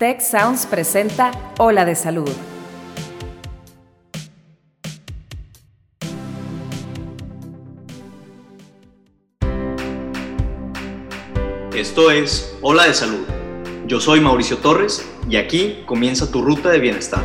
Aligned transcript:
Tech 0.00 0.22
Sounds 0.22 0.64
presenta 0.64 1.30
Ola 1.58 1.84
de 1.84 1.94
Salud. 1.94 2.30
Esto 11.76 12.10
es 12.10 12.56
Ola 12.62 12.86
de 12.86 12.94
Salud. 12.94 13.26
Yo 13.86 14.00
soy 14.00 14.22
Mauricio 14.22 14.56
Torres 14.56 15.06
y 15.28 15.36
aquí 15.36 15.82
comienza 15.84 16.32
tu 16.32 16.40
ruta 16.40 16.70
de 16.70 16.78
bienestar. 16.78 17.22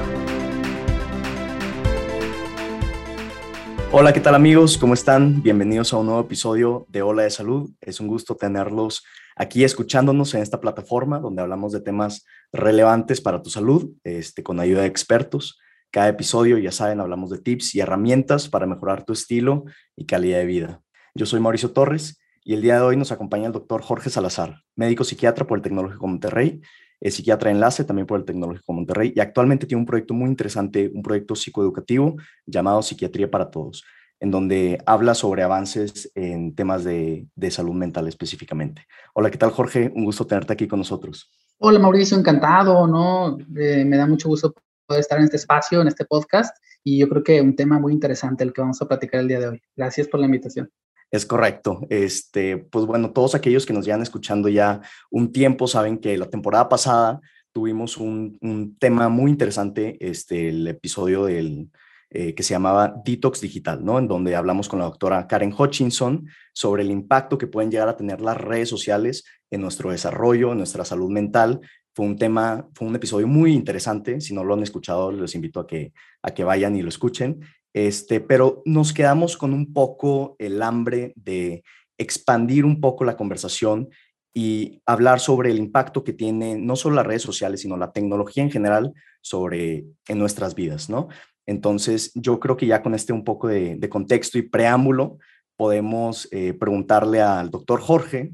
Hola, 3.94 4.12
¿qué 4.12 4.20
tal 4.20 4.36
amigos? 4.36 4.78
¿Cómo 4.78 4.96
están? 4.96 5.42
Bienvenidos 5.42 5.94
a 5.94 5.98
un 5.98 6.08
nuevo 6.08 6.20
episodio 6.20 6.86
de 6.90 7.02
Ola 7.04 7.24
de 7.24 7.30
Salud. 7.30 7.70
Es 7.80 8.02
un 8.02 8.08
gusto 8.08 8.36
tenerlos 8.36 9.06
aquí 9.36 9.64
escuchándonos 9.64 10.34
en 10.34 10.42
esta 10.42 10.60
plataforma 10.60 11.20
donde 11.20 11.42
hablamos 11.42 11.72
de 11.72 11.82
temas 11.82 12.26
relevantes 12.52 13.22
para 13.22 13.42
tu 13.42 13.50
salud, 13.50 13.92
este, 14.04 14.44
con 14.44 14.60
ayuda 14.60 14.82
de 14.82 14.88
expertos. 14.88 15.60
Cada 15.92 16.10
episodio, 16.10 16.58
ya 16.58 16.72
saben, 16.72 17.00
hablamos 17.00 17.30
de 17.30 17.40
tips 17.40 17.76
y 17.76 17.80
herramientas 17.80 18.50
para 18.50 18.66
mejorar 18.66 19.06
tu 19.06 19.14
estilo 19.14 19.66
y 19.96 20.06
calidad 20.06 20.40
de 20.40 20.46
vida. 20.46 20.82
Yo 21.14 21.26
soy 21.26 21.40
Mauricio 21.40 21.72
Torres 21.72 22.20
y 22.44 22.54
el 22.54 22.62
día 22.62 22.76
de 22.76 22.82
hoy 22.82 22.98
nos 22.98 23.12
acompaña 23.12 23.48
el 23.48 23.54
doctor 23.54 23.82
Jorge 23.82 24.10
Salazar, 24.10 24.62
médico 24.76 25.04
psiquiatra 25.04 25.48
por 25.48 25.58
el 25.58 25.62
Tecnológico 25.62 26.08
Monterrey, 26.08 26.62
es 27.00 27.16
psiquiatra 27.16 27.52
enlace 27.52 27.84
también 27.84 28.08
por 28.08 28.20
el 28.20 28.26
Tecnológico 28.26 28.74
Monterrey 28.74 29.14
y 29.16 29.20
actualmente 29.20 29.68
tiene 29.68 29.82
un 29.82 29.86
proyecto 29.86 30.14
muy 30.14 30.30
interesante, 30.30 30.90
un 30.94 31.02
proyecto 31.02 31.36
psicoeducativo 31.36 32.16
llamado 32.46 32.82
Psiquiatría 32.82 33.30
para 33.30 33.52
Todos 33.52 33.84
en 34.20 34.32
donde 34.32 34.82
habla 34.86 35.14
sobre 35.14 35.44
avances 35.44 36.12
en 36.16 36.56
temas 36.56 36.84
de, 36.84 37.28
salud 37.50 37.74
mental 37.74 38.08
específicamente. 38.08 38.86
Hola, 39.14 39.30
¿qué 39.30 39.38
tal 39.38 39.52
Jorge? 39.52 39.92
Un 39.96 40.06
gusto 40.06 40.26
tenerte 40.26 40.54
aquí 40.54 40.68
con 40.68 40.80
nosotros. 40.80 41.32
Hola 41.58 41.80
Mauricio, 41.80 42.18
encantado, 42.18 42.88
¿no? 42.88 43.38
Eh, 43.58 43.86
me 43.86 43.98
da 43.98 44.08
mucho 44.08 44.28
gusto 44.28 44.54
poder 44.86 45.02
estar 45.02 45.18
en 45.18 45.26
este 45.26 45.38
espacio, 45.38 45.82
en 45.82 45.88
este 45.88 46.06
podcast, 46.06 46.56
y 46.84 47.00
yo 47.00 47.10
creo 47.10 47.24
que 47.24 47.42
un 47.42 47.56
tema 47.56 47.80
muy 47.80 47.94
interesante 47.94 48.44
el 48.44 48.54
que 48.54 48.62
vamos 48.62 48.82
a 48.82 48.88
platicar 48.88 49.22
el 49.22 49.28
día 49.28 49.40
de 49.40 49.48
hoy. 49.48 49.62
Gracias 49.76 50.08
por 50.08 50.20
la 50.20 50.28
invitación. 50.28 50.70
Es 51.12 51.26
correcto. 51.26 51.82
Este, 51.90 52.58
pues 52.58 52.86
bueno, 52.86 53.12
todos 53.12 53.36
aquellos 53.36 53.66
que 53.66 53.74
nos 53.74 53.86
llevan 53.86 54.02
escuchando 54.02 54.50
ya 54.50 54.82
un 55.10 55.32
tiempo 55.32 55.68
saben 55.68 55.98
que 55.98 56.18
la 56.18 56.30
temporada 56.30 56.68
pasada 56.68 57.22
tuvimos 57.52 57.98
un, 57.98 58.38
un 58.42 58.78
tema 58.78 59.08
muy 59.08 59.32
interesante, 59.32 59.98
este, 60.02 60.50
el 60.50 60.68
episodio 60.68 61.26
del, 61.26 61.70
eh, 62.10 62.34
que 62.34 62.44
se 62.44 62.54
llamaba 62.54 62.94
Detox 63.04 63.42
Digital, 63.42 63.84
¿no? 63.84 64.00
En 64.00 64.08
donde 64.08 64.36
hablamos 64.36 64.70
con 64.70 64.80
la 64.80 64.86
doctora 64.86 65.28
Karen 65.28 65.54
Hutchinson 65.58 66.28
sobre 66.54 66.84
el 66.84 66.92
impacto 66.92 67.38
que 67.38 67.48
pueden 67.48 67.72
llegar 67.72 67.90
a 67.90 67.98
tener 67.98 68.22
las 68.22 68.38
redes 68.38 68.70
sociales 68.70 69.26
en 69.50 69.62
nuestro 69.62 69.92
desarrollo, 69.92 70.52
en 70.52 70.60
nuestra 70.60 70.86
salud 70.86 71.10
mental. 71.10 71.62
Fue 71.94 72.06
un 72.06 72.18
tema, 72.18 72.68
fue 72.74 72.88
un 72.88 72.96
episodio 72.96 73.28
muy 73.28 73.54
interesante. 73.54 74.22
Si 74.22 74.34
no 74.34 74.44
lo 74.44 74.54
han 74.54 74.64
escuchado, 74.64 75.12
les 75.12 75.34
invito 75.36 75.60
a 75.60 75.68
que, 75.68 75.94
a 76.22 76.32
que 76.32 76.44
vayan 76.44 76.76
y 76.76 76.82
lo 76.82 76.90
escuchen. 76.90 77.42
Este, 77.74 78.22
pero 78.22 78.62
nos 78.66 78.94
quedamos 78.94 79.36
con 79.36 79.54
un 79.54 79.74
poco 79.74 80.36
el 80.40 80.62
hambre 80.62 81.14
de 81.16 81.64
expandir 81.98 82.66
un 82.66 82.80
poco 82.80 83.04
la 83.04 83.18
conversación 83.18 83.90
y 84.34 84.82
hablar 84.86 85.20
sobre 85.22 85.50
el 85.50 85.58
impacto 85.58 86.04
que 86.04 86.14
tiene 86.14 86.58
no 86.58 86.76
solo 86.76 86.98
las 86.98 87.06
redes 87.08 87.22
sociales, 87.22 87.62
sino 87.62 87.78
la 87.78 87.94
tecnología 87.94 88.44
en 88.44 88.52
general 88.52 88.94
sobre 89.22 89.86
en 90.08 90.20
nuestras 90.20 90.56
vidas, 90.56 90.90
¿no? 90.90 91.08
Entonces, 91.46 92.12
yo 92.16 92.40
creo 92.40 92.58
que 92.58 92.66
ya 92.66 92.82
con 92.82 92.96
este 92.96 93.14
un 93.14 93.24
poco 93.24 93.48
de, 93.48 93.90
contexto 93.90 94.38
y 94.38 94.44
preámbulo, 94.44 95.18
podemos 95.58 96.28
eh, 96.32 96.54
preguntarle 96.54 97.22
al 97.22 97.50
doctor 97.50 97.80
Jorge 97.80 98.32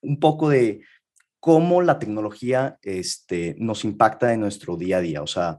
un 0.00 0.18
poco 0.18 0.48
de 0.48 0.82
cómo 1.40 1.82
la 1.82 1.98
tecnología 1.98 2.78
este, 2.82 3.54
nos 3.58 3.84
impacta 3.84 4.32
en 4.32 4.40
nuestro 4.40 4.76
día 4.76 4.98
a 4.98 5.00
día. 5.00 5.22
O 5.22 5.26
sea, 5.26 5.58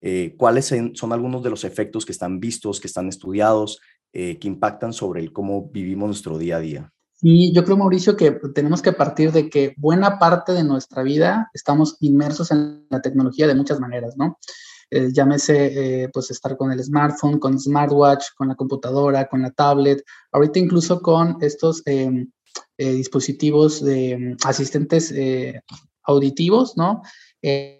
eh, 0.00 0.34
cuáles 0.36 0.72
son 0.94 1.12
algunos 1.12 1.42
de 1.42 1.50
los 1.50 1.64
efectos 1.64 2.06
que 2.06 2.12
están 2.12 2.40
vistos, 2.40 2.80
que 2.80 2.86
están 2.86 3.08
estudiados, 3.08 3.80
eh, 4.12 4.38
que 4.38 4.48
impactan 4.48 4.92
sobre 4.92 5.20
el 5.20 5.32
cómo 5.32 5.68
vivimos 5.68 6.06
nuestro 6.06 6.38
día 6.38 6.56
a 6.56 6.60
día. 6.60 6.92
Sí, 7.12 7.52
yo 7.52 7.64
creo, 7.64 7.76
Mauricio, 7.76 8.16
que 8.16 8.32
tenemos 8.54 8.82
que 8.82 8.92
partir 8.92 9.32
de 9.32 9.50
que 9.50 9.74
buena 9.76 10.18
parte 10.18 10.52
de 10.52 10.64
nuestra 10.64 11.02
vida 11.02 11.50
estamos 11.54 11.96
inmersos 12.00 12.50
en 12.50 12.86
la 12.88 13.02
tecnología 13.02 13.46
de 13.46 13.54
muchas 13.54 13.80
maneras, 13.80 14.16
¿no? 14.16 14.38
Eh, 14.90 15.10
llámese 15.12 16.04
eh, 16.04 16.08
pues 16.12 16.30
estar 16.30 16.56
con 16.56 16.70
el 16.70 16.82
smartphone, 16.82 17.38
con 17.38 17.58
smartwatch, 17.58 18.26
con 18.36 18.48
la 18.48 18.54
computadora, 18.54 19.26
con 19.26 19.42
la 19.42 19.50
tablet, 19.50 20.04
ahorita 20.30 20.60
incluso 20.60 21.00
con 21.00 21.38
estos 21.40 21.82
em, 21.86 22.30
eh, 22.78 22.92
dispositivos 22.92 23.84
de 23.84 24.10
em, 24.12 24.36
asistentes 24.44 25.12
auditivos, 26.04 26.76
¿no? 26.76 27.02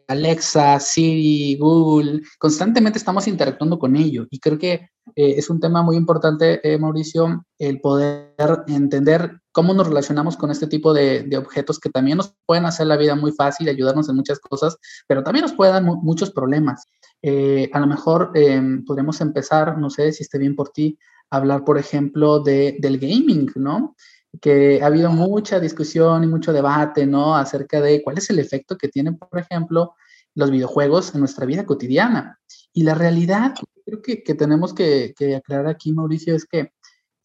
Alexa, 0.08 0.78
Siri, 0.78 1.56
Google, 1.58 2.22
constantemente 2.38 2.98
estamos 2.98 3.26
interactuando 3.26 3.78
con 3.78 3.96
ello 3.96 4.26
y 4.30 4.38
creo 4.38 4.58
que 4.58 4.90
es 5.14 5.50
un 5.50 5.60
tema 5.60 5.82
muy 5.82 5.96
importante, 5.96 6.60
Mauricio, 6.78 7.44
el 7.58 7.80
poder 7.80 8.34
entender 8.68 9.40
cómo 9.56 9.72
nos 9.72 9.86
relacionamos 9.86 10.36
con 10.36 10.50
este 10.50 10.66
tipo 10.66 10.92
de, 10.92 11.34
objetos 11.38 11.80
que 11.80 11.88
también 11.88 12.18
nos 12.18 12.34
pueden 12.44 12.66
hacer 12.66 12.88
la 12.88 12.98
vida 12.98 13.14
muy 13.14 13.32
fácil, 13.32 13.70
ayudarnos 13.70 14.06
en 14.10 14.16
muchas 14.16 14.38
cosas, 14.38 14.76
pero 15.08 15.22
también 15.22 15.44
nos 15.44 15.54
pueden 15.54 15.72
dar 15.72 15.82
muchos 15.82 16.30
problemas. 16.30 16.84
Eh, 17.22 17.70
a 17.72 17.80
lo 17.80 17.86
mejor 17.86 18.32
em, 18.34 18.84
podemos 18.84 19.18
empezar, 19.22 19.78
no 19.78 19.88
sé 19.88 20.12
si 20.12 20.24
esté 20.24 20.36
bien 20.36 20.54
por 20.54 20.68
ti, 20.68 20.98
hablar, 21.30 21.64
por 21.64 21.78
ejemplo, 21.78 22.40
de, 22.40 22.76
del 22.80 22.98
gaming, 22.98 23.50
¿no? 23.54 23.96
Que 24.40 24.82
ha 24.82 24.86
habido 24.86 25.10
mucha 25.10 25.60
discusión 25.60 26.24
y 26.24 26.26
mucho 26.26 26.52
debate, 26.52 27.06
¿no? 27.06 27.36
Acerca 27.36 27.80
de 27.80 28.02
cuál 28.02 28.18
es 28.18 28.28
el 28.30 28.38
efecto 28.38 28.76
que 28.76 28.88
tienen, 28.88 29.16
por 29.16 29.38
ejemplo, 29.38 29.94
los 30.34 30.50
videojuegos 30.50 31.14
en 31.14 31.20
nuestra 31.20 31.46
vida 31.46 31.64
cotidiana. 31.64 32.38
Y 32.72 32.82
la 32.82 32.94
realidad, 32.94 33.54
creo 33.84 34.02
que, 34.02 34.22
que 34.22 34.34
tenemos 34.34 34.74
que, 34.74 35.14
que 35.16 35.36
aclarar 35.36 35.68
aquí, 35.68 35.92
Mauricio, 35.92 36.34
es 36.34 36.44
que 36.44 36.72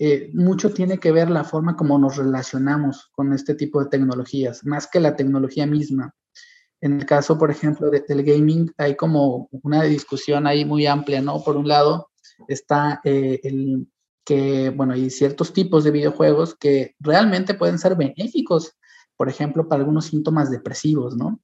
eh, 0.03 0.31
mucho 0.33 0.73
tiene 0.73 0.97
que 0.97 1.11
ver 1.11 1.29
la 1.29 1.43
forma 1.43 1.75
como 1.75 1.99
nos 1.99 2.17
relacionamos 2.17 3.11
con 3.11 3.33
este 3.33 3.53
tipo 3.53 3.83
de 3.83 3.87
tecnologías, 3.87 4.65
más 4.65 4.87
que 4.87 4.99
la 4.99 5.15
tecnología 5.15 5.67
misma. 5.67 6.15
En 6.81 6.99
el 6.99 7.05
caso, 7.05 7.37
por 7.37 7.51
ejemplo, 7.51 7.91
del 7.91 8.23
gaming, 8.23 8.73
hay 8.79 8.95
como 8.95 9.47
una 9.61 9.83
discusión 9.83 10.47
ahí 10.47 10.65
muy 10.65 10.87
amplia, 10.87 11.21
¿no? 11.21 11.43
Por 11.43 11.55
un 11.55 11.67
lado 11.67 12.09
está 12.47 12.99
eh, 13.03 13.41
el 13.43 13.87
que, 14.25 14.69
bueno, 14.69 14.93
hay 14.93 15.09
ciertos 15.09 15.53
tipos 15.53 15.83
de 15.83 15.91
videojuegos 15.91 16.55
que 16.55 16.95
realmente 16.99 17.53
pueden 17.53 17.79
ser 17.79 17.95
benéficos, 17.95 18.77
por 19.17 19.29
ejemplo, 19.29 19.67
para 19.67 19.81
algunos 19.81 20.05
síntomas 20.05 20.49
depresivos, 20.49 21.15
¿no? 21.15 21.41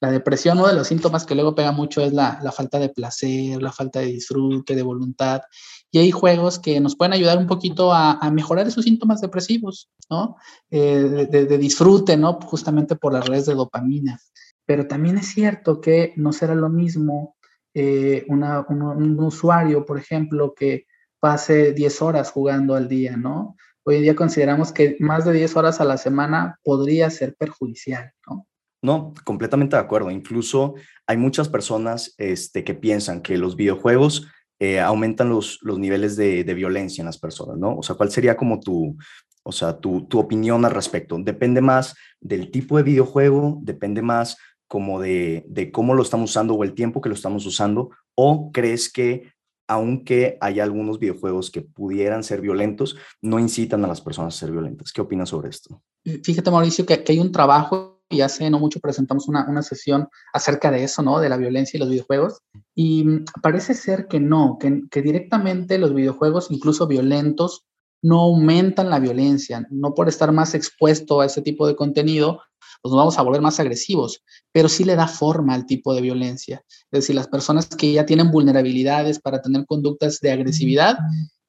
La 0.00 0.10
depresión, 0.10 0.58
uno 0.58 0.68
de 0.68 0.74
los 0.74 0.86
síntomas 0.86 1.26
que 1.26 1.34
luego 1.34 1.54
pega 1.54 1.72
mucho 1.72 2.00
es 2.00 2.14
la, 2.14 2.40
falta 2.56 2.78
de 2.78 2.88
placer, 2.88 3.60
la 3.60 3.70
falta 3.70 4.00
de 4.00 4.06
disfrute, 4.06 4.74
de 4.74 4.82
voluntad. 4.82 5.42
Y 5.90 5.98
hay 5.98 6.10
juegos 6.10 6.58
que 6.58 6.80
nos 6.80 6.96
pueden 6.96 7.12
ayudar 7.12 7.36
un 7.36 7.46
poquito 7.46 7.92
a, 7.92 8.18
mejorar 8.30 8.66
esos 8.66 8.84
síntomas 8.84 9.20
depresivos, 9.20 9.90
¿no? 10.08 10.36
Eh, 10.70 11.28
de, 11.30 11.58
disfrute, 11.58 12.16
¿no? 12.16 12.38
Justamente 12.40 12.96
por 12.96 13.12
las 13.12 13.28
redes 13.28 13.44
de 13.44 13.54
dopamina. 13.54 14.18
Pero 14.64 14.86
también 14.86 15.18
es 15.18 15.26
cierto 15.26 15.82
que 15.82 16.14
no 16.16 16.32
será 16.32 16.54
lo 16.54 16.70
mismo 16.70 17.36
eh, 17.74 18.24
un, 18.28 19.20
usuario, 19.20 19.84
por 19.84 19.98
ejemplo, 19.98 20.54
que 20.54 20.86
pase 21.20 21.72
10 21.72 22.02
horas 22.02 22.30
jugando 22.30 22.74
al 22.74 22.88
día, 22.88 23.16
¿no? 23.16 23.56
Hoy 23.84 23.96
en 23.96 24.02
día 24.02 24.16
consideramos 24.16 24.72
que 24.72 24.96
más 25.00 25.24
de 25.24 25.32
10 25.32 25.56
horas 25.56 25.80
a 25.80 25.84
la 25.84 25.96
semana 25.96 26.58
podría 26.62 27.08
ser 27.10 27.34
perjudicial, 27.36 28.12
¿no? 28.26 28.46
No, 28.82 29.12
completamente 29.24 29.76
de 29.76 29.82
acuerdo. 29.82 30.10
Incluso 30.10 30.74
hay 31.06 31.16
muchas 31.16 31.48
personas 31.48 32.14
este, 32.18 32.64
que 32.64 32.74
piensan 32.74 33.20
que 33.20 33.36
los 33.36 33.56
videojuegos 33.56 34.28
eh, 34.58 34.80
aumentan 34.80 35.28
los, 35.28 35.58
los 35.62 35.78
niveles 35.78 36.16
de, 36.16 36.42
violencia 36.54 37.02
en 37.02 37.06
las 37.06 37.18
personas, 37.18 37.58
¿no? 37.58 37.76
O 37.76 37.82
sea, 37.82 37.96
¿cuál 37.96 38.10
sería 38.10 38.36
como 38.36 38.60
tu, 38.60 38.96
o 39.42 39.52
sea, 39.52 39.78
tu, 39.78 40.06
tu 40.06 40.18
opinión 40.18 40.64
al 40.64 40.72
respecto? 40.72 41.18
¿Depende 41.18 41.60
más 41.60 41.94
del 42.20 42.50
tipo 42.50 42.76
de 42.76 42.82
videojuego? 42.82 43.58
¿Depende 43.62 44.02
más 44.02 44.36
como 44.66 45.00
de, 45.00 45.44
de 45.48 45.72
cómo 45.72 45.94
lo 45.94 46.02
estamos 46.02 46.30
usando 46.30 46.54
o 46.54 46.64
el 46.64 46.74
tiempo 46.74 47.00
que 47.00 47.08
lo 47.08 47.14
estamos 47.14 47.44
usando? 47.46 47.90
¿O 48.14 48.50
crees 48.52 48.92
que 48.92 49.32
aunque 49.70 50.36
hay 50.40 50.58
algunos 50.58 50.98
videojuegos 50.98 51.48
que 51.48 51.62
pudieran 51.62 52.24
ser 52.24 52.40
violentos, 52.40 52.96
no 53.22 53.38
incitan 53.38 53.84
a 53.84 53.86
las 53.86 54.00
personas 54.00 54.34
a 54.34 54.38
ser 54.40 54.50
violentas. 54.50 54.92
¿Qué 54.92 55.00
opinas 55.00 55.28
sobre 55.28 55.48
esto? 55.48 55.80
Fíjate, 56.24 56.50
Mauricio, 56.50 56.84
que, 56.84 57.04
que 57.04 57.12
hay 57.12 57.20
un 57.20 57.30
trabajo 57.30 58.02
y 58.08 58.22
hace 58.22 58.50
no 58.50 58.58
mucho 58.58 58.80
presentamos 58.80 59.28
una, 59.28 59.48
una, 59.48 59.62
sesión 59.62 60.08
acerca 60.32 60.72
de 60.72 60.82
eso, 60.82 61.02
¿no? 61.02 61.20
De 61.20 61.28
la 61.28 61.36
violencia 61.36 61.76
y 61.76 61.80
los 61.80 61.88
videojuegos. 61.88 62.40
Y 62.74 63.04
mm, 63.04 63.24
parece 63.40 63.74
ser 63.74 64.08
que 64.08 64.18
no, 64.18 64.58
que, 64.58 64.82
que, 64.90 65.02
directamente 65.02 65.78
los 65.78 65.94
videojuegos, 65.94 66.50
incluso 66.50 66.88
violentos, 66.88 67.64
no 68.02 68.22
aumentan 68.22 68.90
la 68.90 68.98
violencia. 68.98 69.68
No 69.70 69.94
por 69.94 70.08
estar 70.08 70.32
más 70.32 70.56
expuesto 70.56 71.20
a 71.20 71.26
ese 71.26 71.42
tipo 71.42 71.68
de 71.68 71.76
contenido, 71.76 72.40
nos 72.82 72.94
vamos 72.94 73.18
a 73.18 73.22
volver 73.22 73.40
más 73.40 73.60
agresivos, 73.60 74.22
pero 74.52 74.68
sí 74.68 74.84
le 74.84 74.96
da 74.96 75.06
forma 75.06 75.54
al 75.54 75.66
tipo 75.66 75.94
de 75.94 76.00
violencia. 76.00 76.64
Es 76.90 77.00
decir, 77.00 77.14
las 77.14 77.28
personas 77.28 77.66
que 77.66 77.92
ya 77.92 78.06
tienen 78.06 78.30
vulnerabilidades 78.30 79.18
para 79.18 79.42
tener 79.42 79.66
conductas 79.66 80.20
de 80.20 80.32
agresividad, 80.32 80.98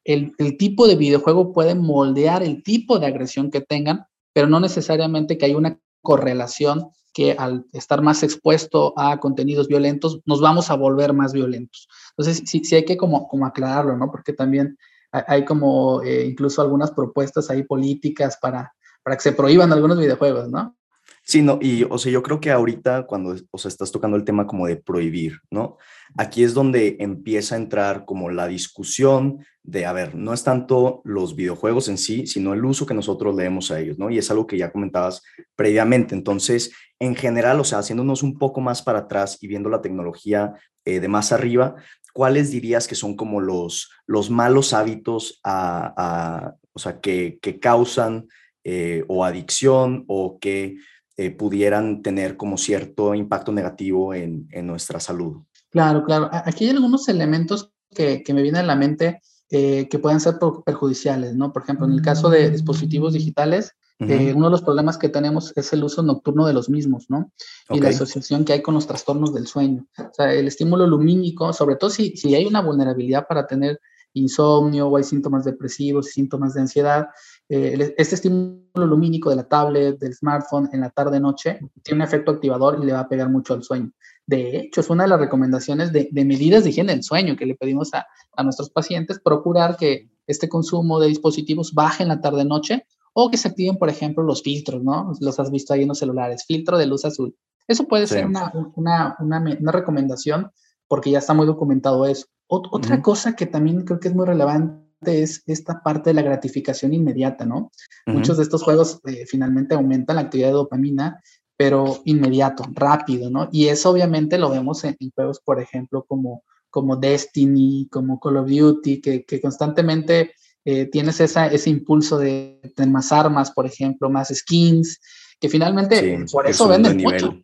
el, 0.03 0.35
tipo 0.57 0.87
de 0.87 0.95
videojuego 0.95 1.53
puede 1.53 1.75
moldear 1.75 2.43
el 2.43 2.63
tipo 2.63 2.99
de 2.99 3.07
agresión 3.07 3.51
que 3.51 3.61
tengan, 3.61 4.05
pero 4.33 4.47
no 4.47 4.59
necesariamente 4.59 5.37
que 5.37 5.45
haya 5.45 5.57
una 5.57 5.79
correlación 6.01 6.89
que 7.13 7.33
al 7.33 7.65
estar 7.73 8.01
más 8.01 8.23
expuesto 8.23 8.93
a 8.97 9.19
contenidos 9.19 9.67
violentos, 9.67 10.21
nos 10.25 10.39
vamos 10.39 10.69
a 10.69 10.75
volver 10.75 11.13
más 11.13 11.33
violentos. 11.33 11.87
Entonces, 12.17 12.43
sí, 12.45 12.75
hay 12.75 12.85
que 12.85 12.97
como 12.97 13.45
aclararlo, 13.45 13.97
¿no? 13.97 14.09
Porque 14.09 14.31
también 14.31 14.77
hay 15.11 15.43
como 15.43 16.01
eh, 16.03 16.25
incluso 16.25 16.61
algunas 16.61 16.91
propuestas 16.91 17.49
ahí 17.49 17.63
políticas 17.63 18.37
para, 18.41 18.73
para 19.03 19.17
que 19.17 19.23
se 19.23 19.33
prohíban 19.33 19.73
algunos 19.73 19.99
videojuegos, 19.99 20.49
¿no? 20.49 20.75
Sí, 21.23 21.41
no, 21.41 21.59
y 21.61 21.83
o 21.83 21.97
sea, 21.97 22.11
yo 22.11 22.23
creo 22.23 22.39
que 22.39 22.51
ahorita 22.51 23.05
cuando 23.05 23.35
o 23.51 23.57
sea, 23.57 23.69
estás 23.69 23.91
tocando 23.91 24.17
el 24.17 24.25
tema 24.25 24.47
como 24.47 24.67
de 24.67 24.75
prohibir, 24.75 25.39
¿no? 25.51 25.77
Aquí 26.17 26.43
es 26.43 26.53
donde 26.53 26.97
empieza 26.99 27.55
a 27.55 27.59
entrar 27.59 28.05
como 28.05 28.29
la 28.29 28.47
discusión 28.47 29.45
de, 29.63 29.85
a 29.85 29.93
ver, 29.93 30.15
no 30.15 30.33
es 30.33 30.43
tanto 30.43 31.01
los 31.05 31.35
videojuegos 31.35 31.87
en 31.87 31.97
sí, 31.97 32.25
sino 32.25 32.53
el 32.53 32.65
uso 32.65 32.85
que 32.85 32.95
nosotros 32.95 33.35
le 33.35 33.43
demos 33.43 33.69
a 33.69 33.79
ellos, 33.79 33.99
¿no? 33.99 34.09
Y 34.09 34.17
es 34.17 34.31
algo 34.31 34.47
que 34.47 34.57
ya 34.57 34.71
comentabas 34.71 35.21
previamente. 35.55 36.15
Entonces, 36.15 36.71
en 36.99 37.15
general, 37.15 37.59
o 37.59 37.63
sea, 37.63 37.79
haciéndonos 37.79 38.23
un 38.23 38.37
poco 38.37 38.59
más 38.59 38.81
para 38.81 38.99
atrás 38.99 39.37
y 39.41 39.47
viendo 39.47 39.69
la 39.69 39.81
tecnología 39.81 40.53
eh, 40.85 40.99
de 40.99 41.07
más 41.07 41.31
arriba, 41.31 41.75
¿cuáles 42.13 42.49
dirías 42.51 42.87
que 42.87 42.95
son 42.95 43.15
como 43.15 43.39
los, 43.39 43.91
los 44.07 44.31
malos 44.31 44.73
hábitos 44.73 45.39
a, 45.43 46.55
o 46.73 46.79
sea, 46.79 46.99
que, 46.99 47.37
que 47.41 47.59
causan 47.59 48.27
eh, 48.63 49.03
o 49.07 49.23
adicción 49.23 50.03
o 50.07 50.39
que 50.39 50.77
eh, 51.21 51.31
pudieran 51.31 52.01
tener 52.01 52.35
como 52.35 52.57
cierto 52.57 53.13
impacto 53.13 53.51
negativo 53.51 54.13
en, 54.13 54.47
en, 54.51 54.65
nuestra 54.65 54.99
salud. 54.99 55.43
Claro, 55.69 56.03
claro. 56.03 56.29
Aquí 56.31 56.65
hay 56.65 56.71
algunos 56.71 57.07
elementos 57.09 57.71
que, 57.93 58.23
que 58.23 58.33
me 58.33 58.41
vienen 58.41 58.63
a 58.63 58.67
la 58.67 58.75
mente 58.75 59.21
eh, 59.51 59.87
que 59.87 59.99
pueden 59.99 60.19
ser 60.19 60.35
perjudiciales, 60.65 61.35
¿no? 61.35 61.53
Por 61.53 61.61
ejemplo, 61.63 61.85
en 61.85 61.91
el 61.91 62.01
caso 62.01 62.29
de 62.29 62.49
dispositivos 62.49 63.13
digitales, 63.13 63.73
eh, 63.99 64.33
uno 64.35 64.47
de 64.47 64.51
los 64.51 64.63
problemas 64.63 64.97
que 64.97 65.09
tenemos 65.09 65.53
es 65.55 65.73
el 65.73 65.83
uso 65.83 66.01
nocturno 66.01 66.47
de 66.47 66.53
los 66.53 66.69
mismos, 66.69 67.05
¿no? 67.09 67.31
Y 67.69 67.79
la 67.79 67.89
asociación 67.89 68.45
que 68.45 68.53
hay 68.53 68.61
con 68.63 68.73
los 68.73 68.87
trastornos 68.87 69.31
del 69.31 69.45
sueño. 69.45 69.85
O 69.99 70.13
sea, 70.13 70.33
el 70.33 70.47
estímulo 70.47 70.87
lumínico, 70.87 71.53
sobre 71.53 71.75
todo 71.75 71.91
si, 71.91 72.17
si 72.17 72.33
hay 72.33 72.47
una 72.47 72.61
vulnerabilidad 72.61 73.27
para 73.27 73.45
tener 73.45 73.79
insomnio 74.13 74.87
o 74.87 74.97
hay 74.97 75.03
síntomas 75.03 75.45
depresivos 75.45 76.07
síntomas 76.07 76.53
de 76.53 76.61
ansiedad, 76.61 77.07
eh, 77.53 77.93
este 77.97 78.15
estímulo 78.15 78.61
lumínico 78.73 79.29
de 79.29 79.35
la 79.35 79.43
tablet, 79.43 79.99
del 79.99 80.13
smartphone 80.13 80.69
en 80.71 80.79
la 80.79 80.89
tarde-noche, 80.89 81.59
tiene 81.83 81.97
un 81.97 82.07
efecto 82.07 82.31
activador 82.31 82.79
y 82.81 82.85
le 82.85 82.93
va 82.93 83.01
a 83.01 83.09
pegar 83.09 83.29
mucho 83.29 83.53
al 83.53 83.61
sueño. 83.61 83.91
De 84.25 84.55
hecho, 84.57 84.79
es 84.79 84.89
una 84.89 85.03
de 85.03 85.09
las 85.09 85.19
recomendaciones 85.19 85.91
de, 85.91 86.07
medidas 86.13 86.63
de 86.63 86.69
higiene 86.69 86.93
del 86.93 87.03
sueño 87.03 87.35
que 87.35 87.45
le 87.45 87.55
pedimos 87.55 87.93
a, 87.93 88.07
a, 88.37 88.43
nuestros 88.43 88.69
pacientes, 88.69 89.19
procurar 89.19 89.75
que 89.75 90.09
este 90.27 90.47
consumo 90.47 91.01
de 91.01 91.09
dispositivos 91.09 91.73
baje 91.73 92.03
en 92.03 92.09
la 92.09 92.21
tarde-noche 92.21 92.85
o 93.11 93.29
que 93.29 93.35
se 93.35 93.49
activen, 93.49 93.77
por 93.77 93.89
ejemplo, 93.89 94.23
los 94.23 94.41
filtros, 94.43 94.81
¿no? 94.81 95.11
Los 95.19 95.37
has 95.37 95.51
visto 95.51 95.73
ahí 95.73 95.81
en 95.81 95.89
los 95.89 95.99
celulares, 95.99 96.45
filtro 96.47 96.77
de 96.77 96.85
luz 96.85 97.03
azul. 97.03 97.35
Eso 97.67 97.85
puede 97.85 98.07
ser 98.07 98.27
una, 98.27 98.53
una, 98.77 99.17
una, 99.19 99.57
una, 99.59 99.71
recomendación 99.73 100.51
porque 100.87 101.11
ya 101.11 101.19
está 101.19 101.33
muy 101.33 101.45
documentado 101.45 102.05
eso. 102.05 102.27
otra 102.47 103.01
cosa 103.01 103.35
que 103.35 103.45
también 103.45 103.83
creo 103.83 103.99
que 103.99 104.07
es 104.07 104.15
muy 104.15 104.25
relevante 104.25 104.90
es 105.05 105.43
esta 105.47 105.81
parte 105.81 106.09
de 106.09 106.13
la 106.15 106.21
gratificación 106.21 106.93
inmediata, 106.93 107.45
¿no? 107.45 107.71
Muchos 108.05 108.37
de 108.37 108.43
estos 108.43 108.63
juegos 108.63 108.99
eh, 109.05 109.25
finalmente 109.25 109.75
aumentan 109.75 110.17
la 110.17 110.23
actividad 110.23 110.49
de 110.49 110.53
dopamina, 110.53 111.21
pero 111.57 112.01
inmediato, 112.05 112.63
rápido, 112.73 113.29
¿no? 113.29 113.49
Y 113.51 113.67
eso 113.67 113.91
obviamente 113.91 114.37
lo 114.37 114.49
vemos 114.49 114.83
en, 114.83 114.97
juegos, 115.15 115.39
por 115.39 115.59
ejemplo, 115.59 116.05
como, 116.07 116.43
como 116.69 116.95
Destiny, 116.95 117.87
como 117.91 118.19
Call 118.19 118.37
of 118.37 118.49
Duty, 118.49 119.01
que, 119.01 119.23
que 119.25 119.41
constantemente 119.41 120.33
eh, 120.63 120.85
tienes 120.85 121.19
esa, 121.19 121.47
ese 121.47 121.69
impulso 121.69 122.17
de 122.19 122.59
tener 122.75 122.91
más 122.91 123.11
armas, 123.11 123.51
por 123.51 123.65
ejemplo, 123.65 124.09
más 124.09 124.29
skins, 124.29 124.99
que 125.39 125.49
finalmente 125.49 126.23
por 126.31 126.47
eso 126.47 126.67
venden 126.67 126.97
mucho. 126.97 127.35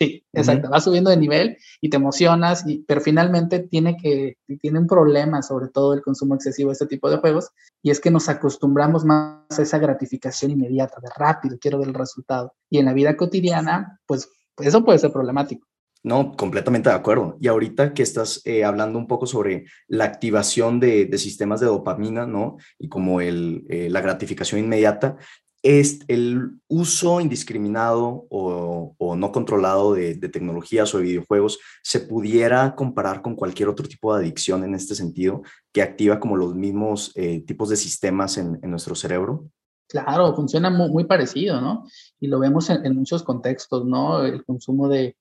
Sí, 0.00 0.24
exacto, 0.32 0.70
va 0.70 0.80
subiendo 0.80 1.10
de 1.10 1.18
nivel 1.18 1.58
y 1.78 1.90
te 1.90 1.98
emocionas, 1.98 2.66
y, 2.66 2.78
pero 2.88 3.02
finalmente 3.02 3.58
tiene, 3.58 3.98
que, 3.98 4.38
tiene 4.58 4.78
un 4.78 4.86
problema, 4.86 5.42
sobre 5.42 5.68
todo 5.68 5.92
el 5.92 6.00
consumo 6.00 6.34
excesivo 6.34 6.70
de 6.70 6.72
este 6.72 6.86
tipo 6.86 7.10
de 7.10 7.18
juegos, 7.18 7.50
y 7.82 7.90
es 7.90 8.00
que 8.00 8.10
nos 8.10 8.30
acostumbramos 8.30 9.04
más 9.04 9.58
a 9.58 9.60
esa 9.60 9.78
gratificación 9.78 10.52
inmediata, 10.52 11.00
de 11.02 11.10
rápido, 11.14 11.58
quiero 11.60 11.78
ver 11.78 11.88
el 11.88 11.94
resultado. 11.94 12.54
Y 12.70 12.78
en 12.78 12.86
la 12.86 12.94
vida 12.94 13.14
cotidiana, 13.14 14.00
pues 14.06 14.30
eso 14.56 14.82
puede 14.82 14.98
ser 14.98 15.12
problemático. 15.12 15.66
No, 16.02 16.32
completamente 16.32 16.88
de 16.88 16.94
acuerdo. 16.94 17.36
Y 17.38 17.48
ahorita 17.48 17.92
que 17.92 18.02
estás 18.02 18.40
eh, 18.46 18.64
hablando 18.64 18.98
un 18.98 19.06
poco 19.06 19.26
sobre 19.26 19.66
la 19.86 20.04
activación 20.04 20.80
de, 20.80 21.04
de, 21.04 21.18
sistemas 21.18 21.60
de 21.60 21.66
dopamina, 21.66 22.26
¿no? 22.26 22.56
Y 22.78 22.88
como 22.88 23.20
el, 23.20 23.66
eh, 23.68 23.90
la 23.90 24.00
gratificación 24.00 24.60
inmediata, 24.62 25.18
es 25.62 26.00
el 26.08 26.58
uso 26.68 27.20
indiscriminado 27.20 28.26
o, 28.30 29.16
no 29.16 29.32
controlado 29.32 29.94
de, 29.94 30.14
tecnologías 30.16 30.94
o 30.94 30.98
de 30.98 31.04
videojuegos 31.04 31.58
se 31.82 32.00
pudiera 32.00 32.74
comparar 32.74 33.20
con 33.20 33.34
cualquier 33.34 33.68
otro 33.68 33.86
tipo 33.86 34.14
de 34.14 34.22
adicción 34.22 34.64
en 34.64 34.74
este 34.74 34.94
sentido, 34.94 35.42
que 35.72 35.82
activa 35.82 36.18
como 36.18 36.36
los 36.36 36.54
mismos 36.54 37.12
eh, 37.14 37.40
tipos 37.40 37.68
de 37.68 37.76
sistemas 37.76 38.38
en, 38.38 38.58
nuestro 38.62 38.94
cerebro? 38.94 39.50
Claro, 39.88 40.34
funciona 40.34 40.70
muy, 40.70 41.04
parecido, 41.04 41.60
¿no? 41.60 41.84
Y 42.20 42.28
lo 42.28 42.38
vemos 42.38 42.70
en, 42.70 42.94
muchos 42.94 43.22
contextos, 43.22 43.84
¿no? 43.84 44.24
El 44.24 44.44
consumo 44.44 44.88
de, 44.88 45.16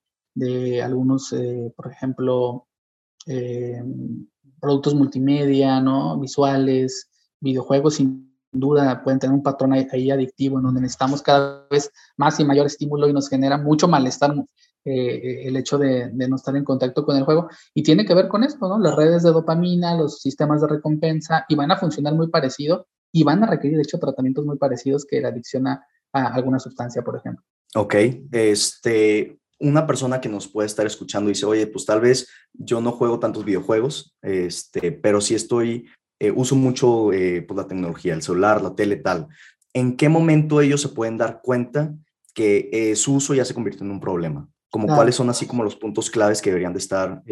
algunos, 0.82 1.34
eh, 1.34 1.74
por 1.76 1.92
ejemplo, 1.92 2.68
eh, 3.26 3.84
productos 4.62 4.94
multimedia, 4.94 5.82
¿no? 5.82 6.20
Visuales, 6.20 7.10
videojuegos 7.42 8.00
duda 8.51 9.04
pueden 9.04 9.19
tener 9.19 9.36
un 9.36 9.44
patrón 9.44 9.74
ahí, 9.74 10.12
adictivo 10.12 10.57
en 10.57 10.63
donde 10.63 10.81
necesitamos 10.81 11.22
cada 11.22 11.68
vez 11.69 11.92
más 12.18 12.40
y 12.40 12.46
mayor 12.46 12.66
estímulo 12.66 13.07
y 13.07 13.13
nos 13.13 13.30
genera 13.30 13.57
mucho 13.57 13.88
malestar 13.88 14.34
eh, 14.86 15.48
el 15.48 15.56
hecho 15.57 15.78
de, 15.78 16.12
no 16.12 16.36
estar 16.36 16.56
en 16.56 16.63
contacto 16.63 17.06
con 17.06 17.18
el 17.18 17.24
juego. 17.24 17.50
Y 17.74 17.84
tiene 17.84 18.06
que 18.06 18.16
ver 18.16 18.28
con 18.28 18.44
esto, 18.44 18.68
¿no? 18.68 18.80
Las 18.80 18.96
redes 18.96 19.24
de 19.24 19.31
dopamina, 19.31 19.96
los 19.96 20.19
sistemas 20.19 20.62
de 20.62 20.68
recompensa, 20.68 21.46
y 21.48 21.56
van 21.56 21.72
a 21.72 21.78
funcionar 21.78 22.16
muy 22.16 22.30
parecido 22.30 22.88
y 23.12 23.24
van 23.24 23.44
a 23.44 23.48
requerir, 23.48 23.78
de 23.78 23.84
hecho, 23.84 24.00
tratamientos 24.00 24.46
muy 24.46 24.57
parecidos 24.57 25.06
que 25.06 25.22
la 25.22 25.30
adicción 25.30 25.68
a, 25.68 25.86
alguna 26.12 26.60
sustancia, 26.60 27.02
por 27.04 27.18
ejemplo. 27.18 27.44
Ok, 27.75 27.95
este, 28.31 29.40
una 29.60 29.86
persona 29.86 30.22
que 30.22 30.30
nos 30.30 30.48
puede 30.48 30.68
estar 30.68 30.86
escuchando 30.86 31.30
dice, 31.30 31.45
oye, 31.45 31.68
pues 31.68 31.86
tal 31.86 32.02
vez 32.02 32.28
yo 32.54 32.81
no 32.81 32.92
juego 32.92 33.19
tantos 33.19 33.45
videojuegos, 33.45 34.16
este, 34.22 34.92
pero 34.92 35.22
sí 35.22 35.36
estoy 35.36 35.88
eh, 36.19 36.31
uso 36.31 36.56
mucho 36.56 37.13
eh, 37.13 37.42
pues, 37.42 37.57
la 37.57 37.68
tecnología, 37.68 38.13
el 38.13 38.21
celular, 38.21 38.62
la 38.62 38.75
tele, 38.75 38.98
tal. 38.98 39.27
¿En 39.74 39.95
qué 39.95 40.10
momento 40.10 40.60
ellos 40.60 40.81
se 40.81 40.89
pueden 40.89 41.18
dar 41.18 41.42
cuenta 41.42 41.95
que 42.33 42.69
eh, 42.74 42.95
su 42.95 43.16
uso 43.16 43.33
ya 43.33 43.45
se 43.45 43.54
convirtió 43.54 43.86
en 43.86 43.92
un 43.92 44.00
problema? 44.00 44.50
Como 44.69 44.88
cuáles 44.88 45.16
son 45.16 45.30
así 45.30 45.48
como 45.48 45.63
los 45.63 45.75
puntos 45.75 46.12
claves 46.12 46.42
que 46.42 46.51
deberían 46.51 46.74
de 46.74 46.80
estar 46.80 47.23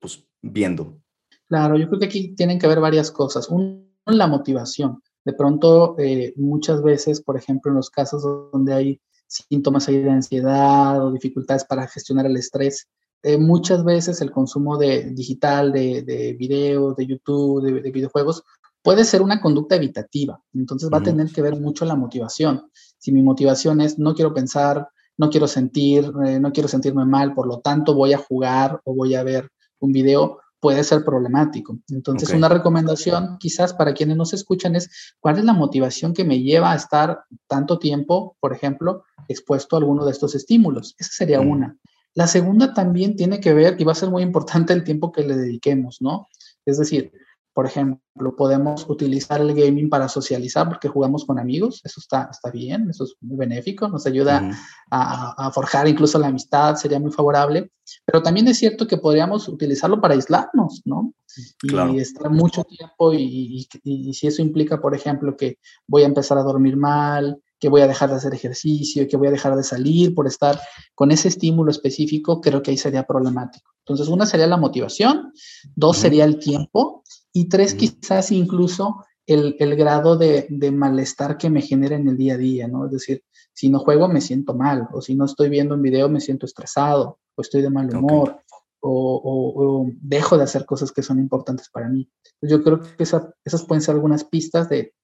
pues, 0.00 0.26
viendo. 0.42 0.98
Claro, 1.46 1.76
yo 1.76 1.86
creo 1.86 2.00
que 2.00 2.06
aquí 2.06 2.34
tienen 2.34 2.58
que 2.58 2.66
haber 2.66 2.80
varias 2.80 3.12
cosas. 3.12 3.48
Uno, 3.48 3.84
la 4.06 4.26
motivación. 4.26 5.00
De 5.24 5.34
pronto, 5.34 5.96
muchas 6.34 6.82
veces, 6.82 7.20
por 7.20 7.36
ejemplo, 7.36 7.70
en 7.70 7.76
los 7.76 7.90
casos 7.90 8.24
donde 8.52 8.74
hay 8.74 9.00
síntomas 9.28 9.86
de 9.86 10.10
ansiedad 10.10 11.04
o 11.04 11.12
dificultades 11.12 11.64
para 11.64 11.86
gestionar 11.86 12.26
el 12.26 12.36
estrés, 12.36 12.88
eh, 13.22 13.38
muchas 13.38 13.84
veces 13.84 14.20
el 14.20 14.30
consumo 14.30 14.78
de 14.78 15.10
digital, 15.10 15.72
de, 15.72 16.02
de 16.02 16.34
video, 16.34 16.94
de 16.94 17.06
YouTube, 17.06 17.62
de, 17.62 17.90
videojuegos, 17.90 18.44
puede 18.82 19.04
ser 19.04 19.22
una 19.22 19.40
conducta 19.40 19.76
evitativa. 19.76 20.40
Entonces 20.54 20.88
va 20.92 20.98
a 20.98 21.02
tener 21.02 21.28
que 21.32 21.42
ver 21.42 21.58
mucho 21.60 21.84
la 21.84 21.96
motivación. 21.96 22.70
Si 22.98 23.12
mi 23.12 23.22
motivación 23.22 23.80
es 23.80 23.98
no 23.98 24.14
quiero 24.14 24.32
pensar, 24.32 24.88
no 25.16 25.30
quiero 25.30 25.48
sentir, 25.48 26.10
eh, 26.26 26.38
no 26.38 26.52
quiero 26.52 26.68
sentirme 26.68 27.04
mal, 27.04 27.34
por 27.34 27.46
lo 27.46 27.58
tanto 27.58 27.94
voy 27.94 28.12
a 28.12 28.18
jugar 28.18 28.80
o 28.84 28.94
voy 28.94 29.14
a 29.16 29.24
ver 29.24 29.50
un 29.80 29.92
video, 29.92 30.38
puede 30.60 30.82
ser 30.84 31.04
problemático. 31.04 31.78
Entonces, 31.88 32.30
una 32.30 32.48
recomendación 32.48 33.36
quizás 33.38 33.74
para 33.74 33.94
quienes 33.94 34.16
nos 34.16 34.32
escuchan 34.32 34.74
es 34.74 35.14
cuál 35.20 35.38
es 35.38 35.44
la 35.44 35.52
motivación 35.52 36.12
que 36.12 36.24
me 36.24 36.40
lleva 36.40 36.72
a 36.72 36.76
estar 36.76 37.24
tanto 37.46 37.78
tiempo, 37.78 38.36
por 38.40 38.52
ejemplo, 38.52 39.04
expuesto 39.28 39.76
a 39.76 39.78
alguno 39.80 40.04
de 40.04 40.12
estos 40.12 40.34
estímulos. 40.34 40.94
Esa 40.98 41.12
sería 41.12 41.40
una. 41.40 41.76
La 42.18 42.26
segunda 42.26 42.74
también 42.74 43.14
tiene 43.14 43.38
que 43.38 43.54
ver, 43.54 43.76
y 43.78 43.84
va 43.84 43.92
a 43.92 43.94
ser 43.94 44.10
muy 44.10 44.24
importante 44.24 44.72
el 44.72 44.82
tiempo 44.82 45.12
que 45.12 45.22
le 45.22 45.36
dediquemos, 45.36 46.02
¿no? 46.02 46.26
Es 46.66 46.76
decir, 46.76 47.12
por 47.52 47.64
ejemplo, 47.64 48.34
podemos 48.36 48.86
utilizar 48.88 49.40
el 49.40 49.54
gaming 49.54 49.88
para 49.88 50.08
socializar 50.08 50.68
porque 50.68 50.88
jugamos 50.88 51.24
con 51.24 51.38
amigos, 51.38 51.80
eso 51.84 52.00
está, 52.00 52.28
está 52.28 52.50
bien, 52.50 52.90
eso 52.90 53.04
es 53.04 53.14
muy 53.20 53.36
benéfico, 53.36 53.86
nos 53.86 54.04
ayuda 54.04 54.50
a, 54.90 55.52
forjar 55.52 55.86
incluso 55.86 56.18
la 56.18 56.26
amistad, 56.26 56.74
sería 56.74 56.98
muy 56.98 57.12
favorable, 57.12 57.70
pero 58.04 58.20
también 58.20 58.48
es 58.48 58.58
cierto 58.58 58.88
que 58.88 58.96
podríamos 58.96 59.48
utilizarlo 59.48 60.00
para 60.00 60.14
aislarnos, 60.14 60.82
¿no? 60.86 61.14
Y 61.62 62.00
estar 62.00 62.32
mucho 62.32 62.64
tiempo 62.64 63.14
y, 63.14 63.68
y, 63.84 64.12
si 64.12 64.26
eso 64.26 64.42
implica, 64.42 64.80
por 64.80 64.92
ejemplo, 64.92 65.36
que 65.36 65.58
voy 65.86 66.02
a 66.02 66.06
empezar 66.06 66.36
a 66.36 66.42
dormir 66.42 66.76
mal, 66.76 67.40
que 67.58 67.68
voy 67.68 67.80
a 67.80 67.86
dejar 67.86 68.10
de 68.10 68.16
hacer 68.16 68.34
ejercicio, 68.34 69.06
que 69.08 69.16
voy 69.16 69.28
a 69.28 69.32
dejar 69.32 69.56
de 69.56 69.64
salir 69.64 70.14
por 70.14 70.26
estar 70.26 70.60
con 70.94 71.10
ese 71.10 71.28
estímulo 71.28 71.70
específico, 71.70 72.40
creo 72.40 72.62
que 72.62 72.70
ahí 72.70 72.76
sería 72.76 73.04
problemático. 73.04 73.72
Entonces, 73.80 74.08
una 74.08 74.26
sería 74.26 74.46
la 74.46 74.56
motivación, 74.56 75.32
dos 75.74 75.96
sería 75.96 76.24
el 76.24 76.38
tiempo 76.38 77.02
y 77.32 77.48
tres 77.48 77.74
quizás 77.74 78.30
incluso 78.32 79.04
el, 79.26 79.56
el 79.58 79.76
grado 79.76 80.16
de, 80.16 80.46
de, 80.48 80.70
malestar 80.70 81.36
que 81.36 81.50
me 81.50 81.62
genera 81.62 81.96
en 81.96 82.08
el 82.08 82.16
día 82.16 82.34
a 82.34 82.38
día, 82.38 82.68
¿no? 82.68 82.86
Es 82.86 82.92
decir, 82.92 83.22
si 83.52 83.68
no 83.68 83.80
juego 83.80 84.08
me 84.08 84.20
siento 84.20 84.54
mal, 84.54 84.88
o 84.92 85.02
si 85.02 85.14
no 85.14 85.26
estoy 85.26 85.48
viendo 85.48 85.74
un 85.74 85.82
video 85.82 86.08
me 86.08 86.20
siento 86.20 86.46
estresado, 86.46 87.18
o 87.34 87.42
estoy 87.42 87.60
de 87.60 87.70
mal 87.70 87.94
humor, 87.94 88.40
o, 88.80 89.86
dejo 90.00 90.36
de 90.36 90.44
hacer 90.44 90.64
cosas 90.64 90.92
que 90.92 91.02
son 91.02 91.18
importantes 91.18 91.68
para 91.68 91.88
mí. 91.88 92.08
Yo 92.40 92.62
creo 92.62 92.80
que 92.80 93.02
esas 93.02 93.64
pueden 93.66 93.82
ser 93.82 93.94
algunas 93.94 94.24
pistas 94.24 94.68
de 94.68 94.94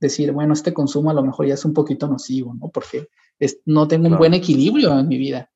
decir, 0.00 0.32
bueno, 0.32 0.52
este 0.52 0.72
consumo 0.72 1.10
a 1.10 1.14
lo 1.14 1.22
mejor 1.22 1.46
ya 1.46 1.54
es 1.54 1.64
un 1.64 1.72
poquito 1.72 2.06
nocivo, 2.08 2.54
¿no? 2.54 2.68
Porque 2.68 3.08
no 3.66 3.88
tengo 3.88 4.08
un 4.08 4.18
buen 4.18 4.34
equilibrio 4.34 4.98
en 4.98 5.08
mi 5.08 5.18
vida 5.18 5.50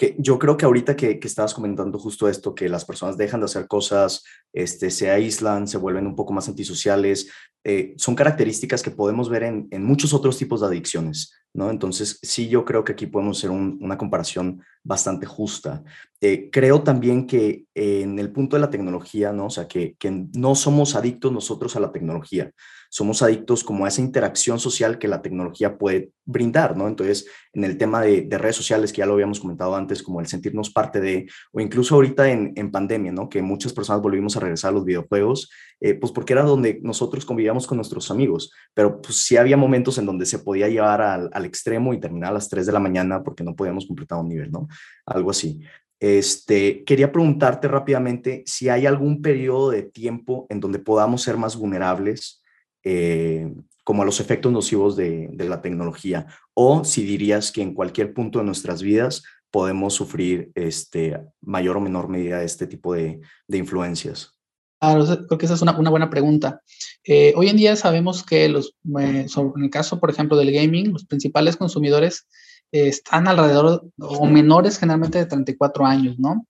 que 0.00 0.16
yo 0.18 0.38
creo 0.38 0.56
que 0.56 0.64
ahorita 0.64 0.96
que, 0.96 1.20
que, 1.20 1.28
estabas 1.28 1.52
comentando 1.52 1.98
justo 1.98 2.26
esto, 2.26 2.54
que 2.54 2.70
las 2.70 2.86
personas 2.86 3.18
dejan 3.18 3.40
de 3.40 3.44
hacer 3.44 3.68
cosas, 3.68 4.24
este, 4.50 4.90
se 4.90 5.10
aíslan, 5.10 5.68
se 5.68 5.76
vuelven 5.76 6.06
un 6.06 6.16
poco 6.16 6.32
más 6.32 6.48
antisociales, 6.48 7.28
eh, 7.64 7.92
son 7.98 8.14
características 8.14 8.82
que 8.82 8.92
podemos 8.92 9.28
ver 9.28 9.42
en, 9.42 9.68
en, 9.70 9.84
muchos 9.84 10.14
otros 10.14 10.38
tipos 10.38 10.62
de 10.62 10.68
adicciones, 10.68 11.34
¿no? 11.52 11.68
Entonces, 11.68 12.18
sí, 12.22 12.48
yo 12.48 12.64
creo 12.64 12.82
que 12.82 12.92
aquí 12.92 13.06
podemos 13.06 13.36
hacer 13.36 13.50
una 13.50 13.98
comparación 13.98 14.62
bastante 14.82 15.26
justa. 15.26 15.84
Eh, 16.22 16.48
creo 16.50 16.82
también 16.82 17.26
que 17.26 17.66
en 17.74 18.18
el 18.18 18.32
punto 18.32 18.56
de 18.56 18.60
la 18.60 18.70
tecnología, 18.70 19.34
¿no? 19.34 19.48
O 19.48 19.50
sea, 19.50 19.68
que, 19.68 19.96
que 19.98 20.28
no 20.32 20.54
somos 20.54 20.94
adictos 20.94 21.30
nosotros 21.30 21.76
a 21.76 21.80
la 21.80 21.92
tecnología, 21.92 22.50
somos 22.90 23.22
adictos 23.22 23.62
como 23.62 23.84
a 23.84 23.88
esa 23.88 24.00
interacción 24.00 24.58
social 24.58 24.98
que 24.98 25.08
la 25.08 25.22
tecnología 25.22 25.78
puede 25.78 26.10
brindar, 26.24 26.76
¿no? 26.76 26.88
Entonces, 26.88 27.26
en 27.52 27.64
el 27.64 27.78
tema 27.78 28.02
de, 28.02 28.26
redes 28.30 28.56
sociales, 28.56 28.92
que 28.92 28.98
ya 28.98 29.06
lo 29.06 29.14
habíamos 29.14 29.38
comentado 29.38 29.76
antes, 29.76 30.02
como 30.02 30.20
el 30.20 30.26
sentirnos 30.26 30.70
parte 30.70 31.00
de, 31.00 31.28
o 31.52 31.60
incluso 31.60 31.94
ahorita 31.94 32.28
en, 32.30 32.52
en 32.56 32.70
pandemia, 32.72 33.12
¿no? 33.12 33.28
Que 33.28 33.42
muchas 33.42 33.72
personas 33.72 34.02
volvimos 34.02 34.36
a 34.36 34.40
regresar 34.40 34.70
a 34.70 34.74
los 34.74 34.84
videojuegos, 34.84 35.50
eh, 35.80 35.94
pues 35.94 36.12
porque 36.12 36.32
era 36.32 36.42
donde 36.42 36.80
nosotros 36.82 37.24
convivíamos 37.24 37.66
con 37.68 37.76
nuestros 37.76 38.10
amigos, 38.10 38.52
pero 38.74 39.00
pues 39.00 39.16
sí 39.22 39.36
había 39.36 39.56
momentos 39.56 39.96
en 39.98 40.06
donde 40.06 40.26
se 40.26 40.40
podía 40.40 40.68
llevar 40.68 41.00
al, 41.00 41.30
al 41.32 41.44
extremo 41.44 41.94
y 41.94 42.00
terminar 42.00 42.30
a 42.30 42.34
las 42.34 42.48
3 42.48 42.66
de 42.66 42.72
la 42.72 42.80
mañana 42.80 43.22
porque 43.22 43.44
no 43.44 43.54
podíamos 43.54 43.86
completar 43.86 44.18
un 44.18 44.28
nivel, 44.28 44.50
¿no? 44.50 44.66
Algo 45.06 45.30
así. 45.30 45.60
Este, 46.00 46.82
quería 46.84 47.12
preguntarte 47.12 47.68
rápidamente 47.68 48.42
si 48.46 48.70
hay 48.70 48.86
algún 48.86 49.20
periodo 49.20 49.70
de 49.70 49.82
tiempo 49.82 50.46
en 50.48 50.58
donde 50.58 50.78
podamos 50.78 51.22
ser 51.22 51.36
más 51.36 51.56
vulnerables 51.56 52.39
eh, 52.84 53.52
como 53.84 54.02
a 54.02 54.04
los 54.04 54.20
efectos 54.20 54.52
nocivos 54.52 54.96
de, 54.96 55.30
la 55.36 55.60
tecnología, 55.60 56.26
o 56.54 56.84
si 56.84 57.04
dirías 57.04 57.50
que 57.50 57.62
en 57.62 57.74
cualquier 57.74 58.14
punto 58.14 58.38
de 58.38 58.44
nuestras 58.44 58.82
vidas 58.82 59.22
podemos 59.50 59.94
sufrir 59.94 60.52
este, 60.54 61.20
mayor 61.40 61.76
o 61.76 61.80
menor 61.80 62.08
medida 62.08 62.38
de 62.38 62.44
este 62.44 62.66
tipo 62.66 62.94
de, 62.94 63.20
influencias. 63.48 64.36
Claro, 64.80 65.04
creo 65.26 65.38
que 65.38 65.46
esa 65.46 65.54
es 65.54 65.62
una, 65.62 65.72
buena 65.72 66.08
pregunta. 66.08 66.62
Eh, 67.04 67.34
hoy 67.36 67.48
en 67.48 67.56
día 67.56 67.74
sabemos 67.76 68.22
que 68.22 68.48
los, 68.48 68.76
eh, 68.98 69.26
en 69.26 69.62
el 69.64 69.70
caso, 69.70 69.98
por 69.98 70.10
ejemplo, 70.10 70.36
del 70.36 70.52
gaming, 70.52 70.92
los 70.92 71.04
principales 71.04 71.56
consumidores 71.56 72.26
están 72.72 73.26
alrededor 73.26 73.90
o 73.98 74.26
menores 74.26 74.78
generalmente 74.78 75.18
de 75.18 75.26
34 75.26 75.84
años, 75.84 76.18
¿no? 76.18 76.46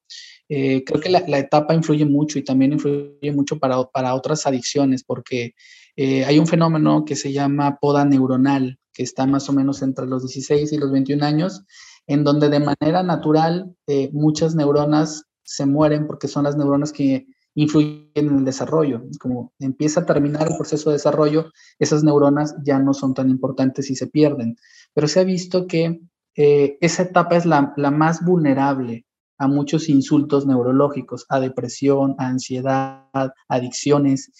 creo 0.47 1.01
que 1.01 1.09
la, 1.09 1.39
etapa 1.39 1.75
influye 1.75 2.05
mucho 2.05 2.39
y 2.39 2.43
también 2.43 2.73
influye 2.73 3.33
mucho 3.33 3.59
para, 3.59 3.85
para 3.85 4.15
otras 4.15 4.47
adicciones, 4.47 5.05
porque 5.05 5.55
eh, 5.97 6.25
hay 6.25 6.39
un 6.39 6.47
fenómeno 6.47 7.05
que 7.05 7.17
se 7.17 7.33
llama 7.33 7.79
poda 7.81 8.05
neuronal, 8.05 8.79
que 8.93 9.03
está 9.03 9.27
más 9.27 9.49
o 9.49 9.53
menos 9.53 9.83
entre 9.83 10.07
los 10.07 10.23
16 10.23 10.73
y 10.73 10.79
los 10.79 10.91
21 10.91 11.25
años, 11.25 11.65
en 12.07 12.25
donde 12.25 12.49
de 12.49 12.61
manera 12.61 13.03
natural 13.03 13.75
eh, 13.87 14.11
muchas 14.13 14.55
neuronas 14.55 15.25
se 15.43 15.67
mueren 15.67 16.07
porque 16.07 16.29
son 16.29 16.45
las 16.45 16.57
neuronas 16.57 16.93
que 16.93 17.27
influyen 17.55 18.11
en 18.15 18.39
el 18.39 18.45
desarrollo. 18.45 19.03
Como 19.21 19.53
empieza 19.59 20.01
a 20.01 20.07
terminar 20.07 20.49
el 20.49 20.57
proceso 20.57 20.91
de 20.91 20.97
desarrollo, 20.97 21.51
esas 21.79 22.05
neuronas 22.05 22.55
ya 22.65 22.79
no 22.79 22.95
son 22.95 23.15
tan 23.15 23.29
importantes 23.31 23.91
y 23.91 23.97
se 23.97 24.07
pierden. 24.07 24.57
Pero 24.95 25.09
se 25.09 25.21
ha 25.21 25.25
visto 25.25 25.67
que 25.67 26.01
eh, 26.37 26.79
esa 26.81 27.03
etapa 27.03 27.37
es 27.37 27.47
la, 27.47 27.73
la 27.77 27.91
más 27.91 28.25
vulnerable 28.25 29.07
a 29.39 29.49
muchos 29.49 29.89
insultos 29.89 30.47
neurológicos, 30.47 31.25
a 31.31 31.41
depresión, 31.41 32.15
a 32.19 32.29
ansiedad, 32.29 33.33
adicciones. 33.49 34.33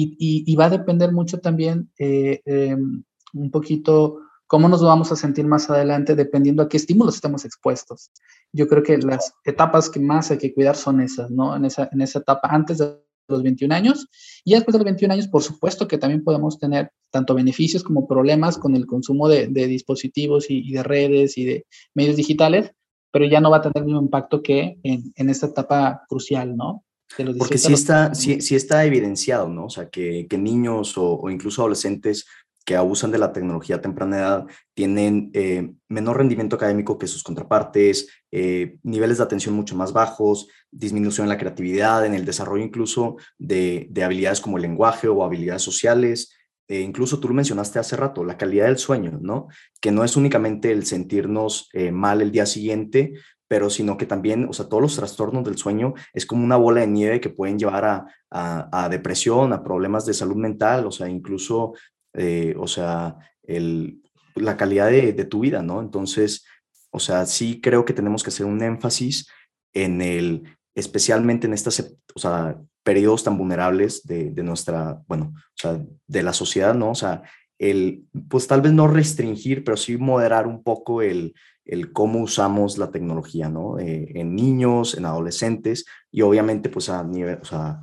Y, 0.00 0.54
va 0.54 0.66
a 0.66 0.70
depender 0.70 1.12
mucho 1.12 1.40
también 1.40 1.90
eh, 1.98 2.40
em, 2.44 3.02
un 3.32 3.50
poquito 3.50 4.20
cómo 4.46 4.68
nos 4.68 4.82
vamos 4.82 5.10
a 5.10 5.16
sentir 5.16 5.44
más 5.44 5.68
adelante 5.70 6.14
dependiendo 6.14 6.62
a 6.62 6.68
qué 6.68 6.76
estímulos 6.76 7.16
estemos 7.16 7.44
expuestos. 7.44 8.10
Yo 8.52 8.68
creo 8.68 8.82
que 8.82 8.96
las 8.98 9.34
etapas 9.44 9.90
que 9.90 10.00
más 10.00 10.30
hay 10.30 10.38
que 10.38 10.54
cuidar 10.54 10.76
son 10.76 11.00
esas, 11.00 11.30
¿no? 11.30 11.54
En 11.54 11.64
esa, 11.64 11.88
en 11.92 12.00
esa 12.00 12.20
etapa 12.20 12.48
antes 12.50 12.78
de 12.78 12.96
los 13.28 13.42
21 13.42 13.74
años 13.74 14.08
y 14.44 14.54
después 14.54 14.72
de 14.72 14.78
los 14.78 14.84
21 14.84 15.14
años, 15.14 15.28
por 15.28 15.42
supuesto 15.42 15.86
que 15.86 15.98
también 15.98 16.24
podemos 16.24 16.58
tener 16.58 16.92
tanto 17.10 17.34
beneficios 17.34 17.82
como 17.82 18.06
problemas 18.06 18.56
con 18.56 18.74
el 18.76 18.86
consumo 18.86 19.28
de, 19.28 19.48
dispositivos 19.48 20.46
y, 20.48 20.72
de 20.72 20.82
redes 20.82 21.36
y 21.36 21.44
de 21.44 21.66
medios 21.94 22.16
digitales, 22.16 22.72
pero 23.10 23.26
ya 23.26 23.40
no 23.40 23.50
va 23.50 23.58
a 23.58 23.62
tener 23.62 23.78
el 23.78 23.84
mismo 23.84 24.00
impacto 24.00 24.42
que 24.42 24.78
en, 24.82 25.12
en 25.16 25.28
esta 25.28 25.46
etapa 25.46 26.04
crucial, 26.08 26.56
¿no? 26.56 26.84
Porque 27.16 27.58
sí 27.58 27.72
está, 27.72 28.14
sí, 28.14 28.40
sí, 28.40 28.54
está 28.54 28.84
evidenciado, 28.84 29.48
¿no? 29.48 29.66
O 29.66 29.70
sea, 29.70 29.88
que, 29.88 30.26
que 30.28 30.38
niños 30.38 30.94
o, 30.96 31.30
incluso 31.30 31.62
adolescentes 31.62 32.26
que 32.64 32.76
abusan 32.76 33.10
de 33.10 33.18
la 33.18 33.32
tecnología 33.32 33.76
a 33.76 33.80
temprana 33.80 34.18
edad 34.18 34.46
tienen 34.74 35.30
eh, 35.32 35.70
menor 35.88 36.18
rendimiento 36.18 36.56
académico 36.56 36.98
que 36.98 37.06
sus 37.06 37.22
contrapartes, 37.22 38.08
eh, 38.30 38.76
niveles 38.82 39.16
de 39.16 39.24
atención 39.24 39.54
mucho 39.54 39.74
más 39.74 39.94
bajos, 39.94 40.48
disminución 40.70 41.24
en 41.24 41.30
la 41.30 41.38
creatividad, 41.38 42.04
en 42.04 42.12
el 42.12 42.26
desarrollo 42.26 42.62
incluso 42.62 43.16
de, 43.38 43.86
de 43.88 44.04
habilidades 44.04 44.42
como 44.42 44.58
el 44.58 44.62
lenguaje 44.62 45.08
o 45.08 45.24
habilidades 45.24 45.62
sociales. 45.62 46.36
Eh, 46.68 46.80
incluso 46.80 47.18
tú 47.18 47.28
lo 47.28 47.34
mencionaste 47.34 47.78
hace 47.78 47.96
rato, 47.96 48.22
la 48.22 48.36
calidad 48.36 48.66
del 48.66 48.76
sueño, 48.76 49.18
¿no? 49.22 49.48
Que 49.80 49.90
no 49.90 50.04
es 50.04 50.14
únicamente 50.18 50.70
el 50.70 50.84
sentirnos 50.84 51.70
mal 51.90 52.20
el 52.20 52.30
día 52.30 52.44
siguiente, 52.44 53.14
pero 53.48 53.70
sino 53.70 53.96
que 53.96 54.06
también, 54.06 54.46
o 54.48 54.52
sea, 54.52 54.68
todos 54.68 54.82
los 54.82 54.96
trastornos 54.96 55.44
del 55.44 55.56
sueño 55.56 55.94
es 56.12 56.26
como 56.26 56.44
una 56.44 56.56
bola 56.56 56.82
de 56.82 56.86
nieve 56.86 57.20
que 57.20 57.30
pueden 57.30 57.58
llevar 57.58 57.84
a, 57.84 58.06
a, 58.30 58.88
depresión, 58.90 59.52
a 59.52 59.64
problemas 59.64 60.04
de 60.04 60.14
salud 60.14 60.36
mental, 60.36 60.86
o 60.86 60.92
sea, 60.92 61.08
incluso, 61.08 61.72
eh, 62.12 62.54
o 62.58 62.66
sea, 62.66 63.16
el, 63.42 64.02
la 64.34 64.56
calidad 64.56 64.90
de, 64.90 65.14
de, 65.14 65.24
tu 65.24 65.40
vida, 65.40 65.62
¿no? 65.62 65.80
Entonces, 65.80 66.44
o 66.90 66.98
sea, 66.98 67.24
sí 67.26 67.60
creo 67.60 67.84
que 67.84 67.94
tenemos 67.94 68.22
que 68.22 68.28
hacer 68.28 68.46
un 68.46 68.62
énfasis 68.62 69.28
en 69.72 70.02
el, 70.02 70.56
especialmente 70.74 71.46
en 71.46 71.54
estas, 71.54 71.96
o 72.14 72.18
sea, 72.18 72.60
periodos 72.82 73.24
tan 73.24 73.36
vulnerables 73.36 74.06
de, 74.06 74.30
de 74.30 74.42
nuestra, 74.42 75.00
bueno, 75.06 75.32
o 75.34 75.56
sea, 75.56 75.80
de 76.06 76.22
la 76.22 76.32
sociedad, 76.32 76.74
¿no? 76.74 76.90
O 76.90 76.94
sea, 76.94 77.22
el, 77.58 78.04
pues 78.28 78.46
tal 78.46 78.60
vez 78.60 78.72
no 78.72 78.86
restringir, 78.86 79.64
pero 79.64 79.76
sí 79.76 79.96
moderar 79.96 80.46
un 80.46 80.62
poco 80.62 81.02
el, 81.02 81.34
el 81.64 81.92
cómo 81.92 82.20
usamos 82.20 82.78
la 82.78 82.90
tecnología, 82.90 83.48
¿no? 83.48 83.78
Eh, 83.78 84.12
en 84.14 84.34
niños, 84.34 84.96
en 84.96 85.04
adolescentes 85.04 85.84
y 86.10 86.22
obviamente 86.22 86.68
pues 86.70 86.88
a 86.88 87.02
nivel, 87.04 87.38
o 87.42 87.44
sea, 87.44 87.80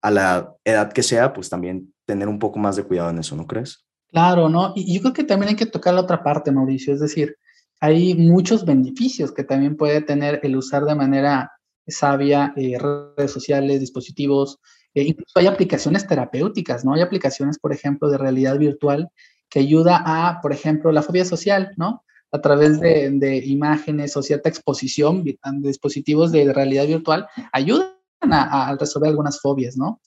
a 0.00 0.10
la 0.10 0.54
edad 0.64 0.92
que 0.92 1.02
sea, 1.02 1.32
pues 1.32 1.48
también 1.48 1.92
tener 2.06 2.28
un 2.28 2.38
poco 2.38 2.58
más 2.58 2.76
de 2.76 2.84
cuidado 2.84 3.10
en 3.10 3.18
eso, 3.18 3.36
¿no 3.36 3.46
crees? 3.46 3.84
Claro, 4.10 4.48
¿no? 4.48 4.72
Y 4.74 4.94
yo 4.94 5.02
creo 5.02 5.12
que 5.12 5.24
también 5.24 5.50
hay 5.50 5.56
que 5.56 5.66
tocar 5.66 5.92
la 5.92 6.00
otra 6.00 6.22
parte, 6.22 6.50
Mauricio, 6.50 6.94
es 6.94 7.00
decir, 7.00 7.36
hay 7.80 8.14
muchos 8.14 8.64
beneficios 8.64 9.32
que 9.32 9.44
también 9.44 9.76
puede 9.76 10.00
tener 10.00 10.40
el 10.42 10.56
usar 10.56 10.84
de 10.84 10.94
manera 10.94 11.52
sabia 11.86 12.52
eh, 12.56 12.78
redes 12.78 13.30
sociales, 13.30 13.80
dispositivos, 13.80 14.58
e 15.00 15.04
incluso 15.04 15.38
hay 15.38 15.46
aplicaciones 15.46 16.06
terapéuticas, 16.06 16.84
¿no? 16.84 16.94
Hay 16.94 17.00
aplicaciones, 17.00 17.58
por 17.58 17.72
ejemplo, 17.72 18.10
de 18.10 18.18
realidad 18.18 18.58
virtual 18.58 19.10
que 19.48 19.60
ayuda 19.60 20.02
a, 20.04 20.40
por 20.40 20.52
ejemplo, 20.52 20.92
la 20.92 21.02
fobia 21.02 21.24
social, 21.24 21.72
¿no? 21.76 22.02
a 22.30 22.40
través 22.40 22.80
de, 22.80 23.42
imágenes 23.46 24.16
o 24.16 24.22
cierta 24.22 24.48
exposición 24.48 25.24
de 25.24 25.38
dispositivos 25.62 26.32
de 26.32 26.52
realidad 26.52 26.86
virtual, 26.86 27.26
ayudan 27.52 27.88
a, 28.20 28.76
resolver 28.78 29.10
algunas 29.10 29.40
fobias, 29.40 29.76
¿no? 29.76 30.00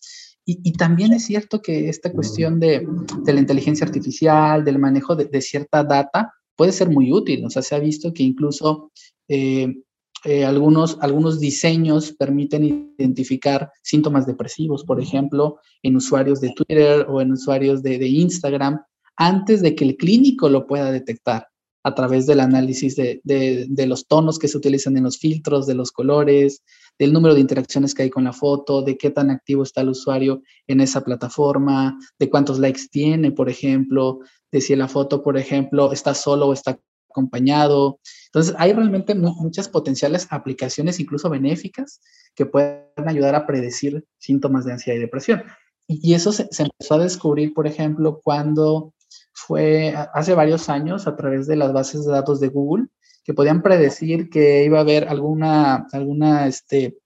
Y, 0.45 0.73
también 0.73 1.13
es 1.13 1.25
cierto 1.25 1.61
que 1.61 1.87
esta 1.87 2.11
cuestión 2.11 2.59
de, 2.59 2.85
la 3.25 3.39
inteligencia 3.39 3.85
artificial, 3.85 4.65
del 4.65 4.79
manejo 4.79 5.15
de, 5.15 5.41
cierta 5.41 5.83
data, 5.83 6.33
puede 6.55 6.71
ser 6.71 6.89
muy 6.89 7.11
útil. 7.11 7.45
O 7.45 7.49
sea, 7.49 7.61
se 7.61 7.75
ha 7.75 7.79
visto 7.79 8.13
que 8.13 8.23
incluso 8.23 8.91
eh, 9.27 9.73
eh, 10.23 10.45
algunos, 10.45 10.97
algunos 11.01 11.39
diseños 11.39 12.13
permiten 12.13 12.93
identificar 12.97 13.71
síntomas 13.81 14.25
depresivos, 14.25 14.83
por 14.83 15.01
ejemplo, 15.01 15.59
en 15.83 15.95
usuarios 15.95 16.41
de 16.41 16.53
Twitter 16.55 17.05
o 17.09 17.21
en 17.21 17.31
usuarios 17.31 17.81
de 17.81 18.07
Instagram, 18.07 18.81
antes 19.15 19.61
de 19.61 19.75
que 19.75 19.83
el 19.83 19.97
clínico 19.97 20.49
lo 20.49 20.67
pueda 20.67 20.91
detectar 20.91 21.47
a 21.83 21.95
través 21.95 22.27
del 22.27 22.39
análisis 22.39 22.95
de, 22.95 23.21
de, 23.23 23.85
los 23.87 24.07
tonos 24.07 24.37
que 24.37 24.47
se 24.47 24.57
utilizan 24.57 24.97
en 24.97 25.03
los 25.03 25.17
filtros, 25.17 25.65
de 25.65 25.73
los 25.73 25.91
colores, 25.91 26.63
del 26.99 27.11
número 27.11 27.33
de 27.33 27.41
interacciones 27.41 27.95
que 27.95 28.03
hay 28.03 28.09
con 28.09 28.23
la 28.23 28.33
foto, 28.33 28.83
de 28.83 28.97
qué 28.97 29.09
tan 29.09 29.31
activo 29.31 29.63
está 29.63 29.81
el 29.81 29.89
usuario 29.89 30.43
en 30.67 30.79
esa 30.79 31.03
plataforma, 31.03 31.97
de 32.19 32.29
cuántos 32.29 32.59
likes 32.59 32.83
tiene, 32.91 33.31
por 33.31 33.49
ejemplo, 33.49 34.19
de 34.51 34.61
si 34.61 34.75
la 34.75 34.87
foto, 34.87 35.23
por 35.23 35.37
ejemplo, 35.37 35.91
está 35.91 36.13
solo 36.13 36.47
o 36.47 36.53
está 36.53 36.79
acompañado. 37.11 37.99
Entonces, 38.27 38.55
hay 38.57 38.73
realmente 38.73 39.13
muchas 39.15 39.69
potenciales 39.69 40.27
aplicaciones, 40.31 40.99
incluso 40.99 41.29
benéficas, 41.29 42.01
que 42.35 42.45
pueden 42.45 43.07
ayudar 43.07 43.35
a 43.35 43.45
predecir 43.45 44.03
síntomas 44.17 44.65
de 44.65 44.73
ansiedad 44.73 44.97
y 44.97 45.01
depresión. 45.01 45.43
Y, 45.87 46.13
eso 46.13 46.31
se, 46.31 46.47
empezó 46.57 46.95
a 46.95 46.99
descubrir, 46.99 47.53
por 47.53 47.67
ejemplo, 47.67 48.21
cuando 48.23 48.93
fue 49.33 49.93
hace 50.13 50.33
varios 50.33 50.69
años 50.69 51.07
a 51.07 51.15
través 51.15 51.47
de 51.47 51.57
las 51.57 51.73
bases 51.73 52.05
de 52.05 52.11
datos 52.11 52.39
de 52.39 52.47
Google, 52.47 52.87
que 53.23 53.33
podían 53.33 53.61
predecir 53.61 54.29
que 54.29 54.63
iba 54.63 54.77
a 54.79 54.81
haber 54.81 55.09
alguna, 55.09 55.87
alguna, 55.91 56.47
este, 56.47 56.97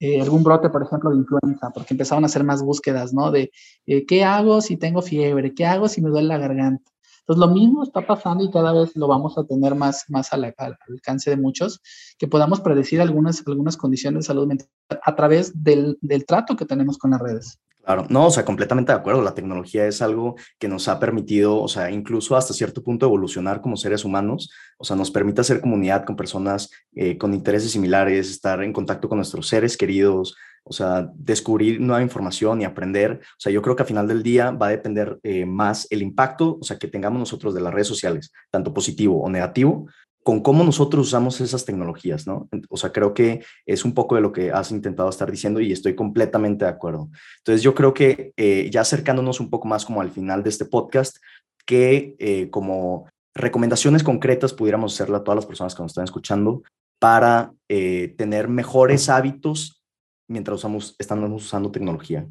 eh, 0.00 0.20
algún 0.20 0.42
brote, 0.42 0.68
por 0.70 0.82
ejemplo, 0.82 1.10
de 1.10 1.16
influenza, 1.16 1.70
porque 1.70 1.94
empezaban 1.94 2.24
a 2.24 2.26
hacer 2.26 2.44
más 2.44 2.62
búsquedas, 2.62 3.14
¿no? 3.14 3.30
De 3.30 3.50
eh, 3.86 4.04
qué 4.06 4.24
hago 4.24 4.60
si 4.60 4.76
tengo 4.76 5.02
fiebre, 5.02 5.54
qué 5.54 5.64
hago 5.64 5.88
si 5.88 6.02
me 6.02 6.10
duele 6.10 6.28
la 6.28 6.38
garganta. 6.38 6.90
Entonces, 7.28 7.48
lo 7.48 7.52
mismo 7.52 7.82
está 7.82 8.06
pasando 8.06 8.44
y 8.44 8.50
cada 8.52 8.72
vez 8.72 8.94
lo 8.94 9.08
vamos 9.08 9.36
a 9.36 9.44
tener 9.44 9.74
más, 9.74 10.04
más 10.08 10.32
al, 10.32 10.54
alcance 10.88 11.30
de 11.30 11.36
muchos, 11.36 11.82
que 12.18 12.28
podamos 12.28 12.60
predecir 12.60 13.00
algunas, 13.00 13.42
algunas 13.44 13.76
condiciones 13.76 14.20
de 14.20 14.26
salud 14.28 14.46
mental 14.46 14.68
a 15.02 15.16
través 15.16 15.64
del, 15.64 15.98
del 16.00 16.24
trato 16.24 16.54
que 16.54 16.66
tenemos 16.66 16.98
con 16.98 17.10
las 17.10 17.20
redes. 17.20 17.58
Claro, 17.82 18.06
no, 18.10 18.26
o 18.26 18.30
sea, 18.30 18.44
completamente 18.44 18.92
de 18.92 18.98
acuerdo. 18.98 19.22
La 19.22 19.34
tecnología 19.34 19.86
es 19.86 20.02
algo 20.02 20.36
que 20.60 20.68
nos 20.68 20.86
ha 20.86 21.00
permitido, 21.00 21.60
o 21.60 21.66
sea, 21.66 21.90
incluso 21.90 22.36
hasta 22.36 22.54
cierto 22.54 22.82
punto 22.84 23.06
evolucionar 23.06 23.60
como 23.60 23.76
seres 23.76 24.04
humanos. 24.04 24.50
O 24.78 24.84
sea, 24.84 24.94
nos 24.94 25.10
permite 25.10 25.40
hacer 25.40 25.60
comunidad 25.60 26.04
con 26.04 26.14
personas 26.14 26.70
eh, 26.94 27.18
con 27.18 27.34
intereses 27.34 27.72
similares, 27.72 28.30
estar 28.30 28.62
en 28.62 28.72
contacto 28.72 29.08
con 29.08 29.18
nuestros 29.18 29.48
seres 29.48 29.76
queridos, 29.76 30.36
o 30.68 30.72
sea, 30.72 31.10
descubrir 31.14 31.80
nueva 31.80 32.02
información 32.02 32.60
y 32.60 32.64
aprender. 32.64 33.20
O 33.22 33.40
sea, 33.40 33.52
yo 33.52 33.62
creo 33.62 33.76
que 33.76 33.84
al 33.84 33.88
final 33.88 34.08
del 34.08 34.22
día 34.22 34.50
va 34.50 34.66
a 34.66 34.70
depender 34.70 35.18
eh, 35.22 35.46
más 35.46 35.86
el 35.90 36.02
impacto, 36.02 36.58
o 36.60 36.64
sea, 36.64 36.76
que 36.76 36.88
tengamos 36.88 37.20
nosotros 37.20 37.54
de 37.54 37.60
las 37.60 37.72
redes 37.72 37.86
sociales, 37.86 38.32
tanto 38.50 38.74
positivo 38.74 39.22
o 39.22 39.30
negativo, 39.30 39.86
con 40.24 40.40
cómo 40.40 40.64
nosotros 40.64 41.06
usamos 41.06 41.40
esas 41.40 41.64
tecnologías, 41.64 42.26
¿no? 42.26 42.48
O 42.68 42.76
sea, 42.76 42.90
creo 42.90 43.14
que 43.14 43.44
es 43.64 43.84
un 43.84 43.94
poco 43.94 44.16
de 44.16 44.20
lo 44.20 44.32
que 44.32 44.50
has 44.50 44.72
intentado 44.72 45.08
estar 45.08 45.30
diciendo 45.30 45.60
y 45.60 45.70
estoy 45.70 45.94
completamente 45.94 46.64
de 46.64 46.70
acuerdo. 46.72 47.10
Entonces, 47.38 47.62
yo 47.62 47.76
creo 47.76 47.94
que 47.94 48.32
eh, 48.36 48.68
ya 48.72 48.80
acercándonos 48.80 49.38
un 49.38 49.50
poco 49.50 49.68
más 49.68 49.84
como 49.84 50.00
al 50.00 50.10
final 50.10 50.42
de 50.42 50.50
este 50.50 50.64
podcast, 50.64 51.18
que 51.64 52.16
eh, 52.18 52.50
como 52.50 53.08
recomendaciones 53.36 54.02
concretas 54.02 54.52
pudiéramos 54.52 54.94
hacerle 54.94 55.18
a 55.18 55.22
todas 55.22 55.36
las 55.36 55.46
personas 55.46 55.76
que 55.76 55.82
nos 55.82 55.92
están 55.92 56.04
escuchando 56.04 56.64
para 56.98 57.52
eh, 57.68 58.14
tener 58.18 58.48
mejores 58.48 59.08
hábitos 59.08 59.80
mientras 60.28 60.56
usamos, 60.56 60.94
estamos 60.98 61.42
usando 61.42 61.70
tecnología. 61.70 62.28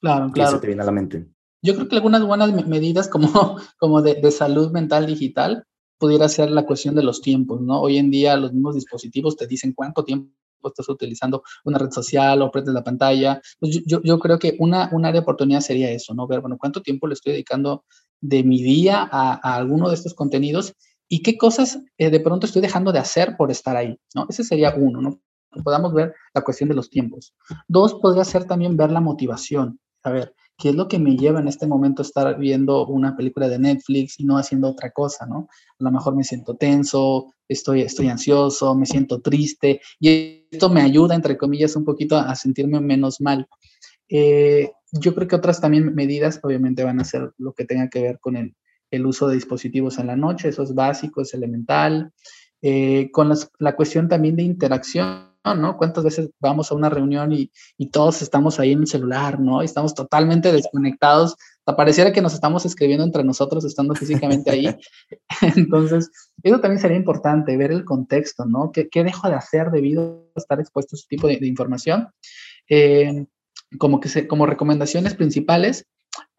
Claro, 0.00 0.30
claro. 0.32 0.50
¿Qué 0.50 0.56
se 0.56 0.60
te 0.60 0.66
viene 0.66 0.82
a 0.82 0.86
la 0.86 0.92
mente? 0.92 1.28
Yo 1.62 1.74
creo 1.74 1.88
que 1.88 1.96
algunas 1.96 2.24
buenas 2.26 2.66
medidas 2.66 3.08
como, 3.08 3.56
como 3.78 4.02
de, 4.02 4.16
de 4.16 4.30
salud 4.30 4.72
mental 4.72 5.06
digital 5.06 5.64
pudiera 5.98 6.28
ser 6.28 6.50
la 6.50 6.66
cuestión 6.66 6.96
de 6.96 7.04
los 7.04 7.20
tiempos, 7.20 7.60
¿no? 7.60 7.80
Hoy 7.80 7.98
en 7.98 8.10
día 8.10 8.36
los 8.36 8.52
mismos 8.52 8.74
dispositivos 8.74 9.36
te 9.36 9.46
dicen 9.46 9.72
cuánto 9.72 10.04
tiempo 10.04 10.32
estás 10.64 10.88
utilizando 10.88 11.42
una 11.64 11.78
red 11.78 11.90
social 11.90 12.42
o 12.42 12.50
prendes 12.50 12.74
la 12.74 12.84
pantalla. 12.84 13.40
Pues 13.60 13.82
yo, 13.86 14.00
yo, 14.02 14.18
creo 14.18 14.38
que 14.38 14.56
una, 14.58 14.90
un 14.92 15.04
área 15.04 15.20
de 15.20 15.22
oportunidad 15.22 15.60
sería 15.60 15.90
eso, 15.90 16.14
¿no? 16.14 16.26
Ver, 16.26 16.40
bueno, 16.40 16.56
cuánto 16.58 16.82
tiempo 16.82 17.06
le 17.06 17.14
estoy 17.14 17.32
dedicando 17.32 17.84
de 18.20 18.42
mi 18.42 18.62
día 18.62 19.08
a, 19.10 19.40
a 19.42 19.56
alguno 19.56 19.88
de 19.88 19.94
estos 19.94 20.14
contenidos 20.14 20.74
y 21.08 21.22
qué 21.22 21.36
cosas 21.36 21.80
eh, 21.98 22.10
de 22.10 22.20
pronto 22.20 22.46
estoy 22.46 22.62
dejando 22.62 22.90
de 22.90 22.98
hacer 22.98 23.36
por 23.36 23.50
estar 23.50 23.76
ahí, 23.76 23.98
¿no? 24.14 24.26
Ese 24.28 24.44
sería 24.44 24.74
uno, 24.76 25.00
¿no? 25.00 25.20
Podamos 25.64 25.92
ver 25.92 26.14
la 26.34 26.42
cuestión 26.42 26.68
de 26.68 26.74
los 26.74 26.90
tiempos. 26.90 27.34
Dos, 27.68 27.94
podría 27.94 28.24
ser 28.24 28.44
también 28.44 28.76
ver 28.76 28.90
la 28.90 29.00
motivación. 29.00 29.80
A 30.02 30.10
ver, 30.10 30.34
¿qué 30.58 30.70
es 30.70 30.74
lo 30.74 30.88
que 30.88 30.98
me 30.98 31.16
lleva 31.16 31.40
en 31.40 31.48
este 31.48 31.66
momento 31.66 32.02
a 32.02 32.06
estar 32.06 32.38
viendo 32.38 32.86
una 32.86 33.16
película 33.16 33.48
de 33.48 33.58
Netflix 33.58 34.18
y 34.18 34.24
no 34.24 34.36
haciendo 34.36 34.68
otra 34.70 34.90
cosa, 34.90 35.26
¿no? 35.26 35.48
A 35.78 35.84
lo 35.84 35.90
mejor 35.90 36.14
me 36.14 36.24
siento 36.24 36.56
tenso, 36.56 37.32
estoy, 37.48 37.82
estoy 37.82 38.08
ansioso, 38.08 38.74
me 38.74 38.86
siento 38.86 39.20
triste 39.20 39.80
y 40.00 40.46
esto 40.50 40.68
me 40.70 40.82
ayuda, 40.82 41.14
entre 41.14 41.36
comillas, 41.36 41.76
un 41.76 41.84
poquito 41.84 42.16
a 42.16 42.34
sentirme 42.34 42.80
menos 42.80 43.20
mal. 43.20 43.46
Eh, 44.08 44.70
yo 44.92 45.14
creo 45.14 45.28
que 45.28 45.36
otras 45.36 45.60
también 45.60 45.94
medidas 45.94 46.40
obviamente 46.42 46.84
van 46.84 47.00
a 47.00 47.04
ser 47.04 47.32
lo 47.38 47.52
que 47.54 47.64
tenga 47.64 47.88
que 47.88 48.02
ver 48.02 48.18
con 48.20 48.36
el, 48.36 48.54
el 48.90 49.06
uso 49.06 49.26
de 49.26 49.36
dispositivos 49.36 49.98
en 49.98 50.06
la 50.06 50.16
noche, 50.16 50.48
eso 50.48 50.62
es 50.62 50.74
básico, 50.74 51.22
es 51.22 51.34
elemental. 51.34 52.12
Eh, 52.60 53.10
con 53.10 53.32
la 53.58 53.74
cuestión 53.74 54.08
también 54.08 54.36
de 54.36 54.44
interacción 54.44 55.31
¿no? 55.44 55.76
¿Cuántas 55.76 56.04
veces 56.04 56.30
vamos 56.40 56.70
a 56.70 56.74
una 56.74 56.88
reunión 56.88 57.32
y, 57.32 57.50
todos 57.90 58.22
estamos 58.22 58.58
ahí 58.58 58.72
en 58.72 58.80
el 58.80 58.86
celular, 58.86 59.40
¿no? 59.40 59.60
Y 59.60 59.66
estamos 59.66 59.94
totalmente 59.94 60.52
desconectados. 60.52 61.36
Pareciera 61.64 62.12
que 62.12 62.22
nos 62.22 62.32
estamos 62.32 62.64
escribiendo 62.64 63.04
entre 63.04 63.24
nosotros 63.24 63.64
estando 63.64 63.94
físicamente 63.94 64.50
ahí. 64.50 64.76
Entonces, 65.56 66.10
eso 66.42 66.60
también 66.60 66.80
sería 66.80 66.96
importante, 66.96 67.56
ver 67.56 67.72
el 67.72 67.84
contexto, 67.84 68.46
¿no? 68.46 68.70
¿Qué, 68.72 68.88
dejo 69.04 69.28
de 69.28 69.34
hacer 69.34 69.70
debido 69.70 70.30
a 70.34 70.40
estar 70.40 70.60
expuesto 70.60 70.94
a 70.94 70.98
ese 70.98 71.06
tipo 71.08 71.26
de, 71.26 71.38
información? 71.46 72.08
Eh, 72.68 73.26
como, 73.78 74.00
que 74.00 74.08
se, 74.08 74.26
como 74.26 74.46
recomendaciones 74.46 75.14
principales. 75.14 75.86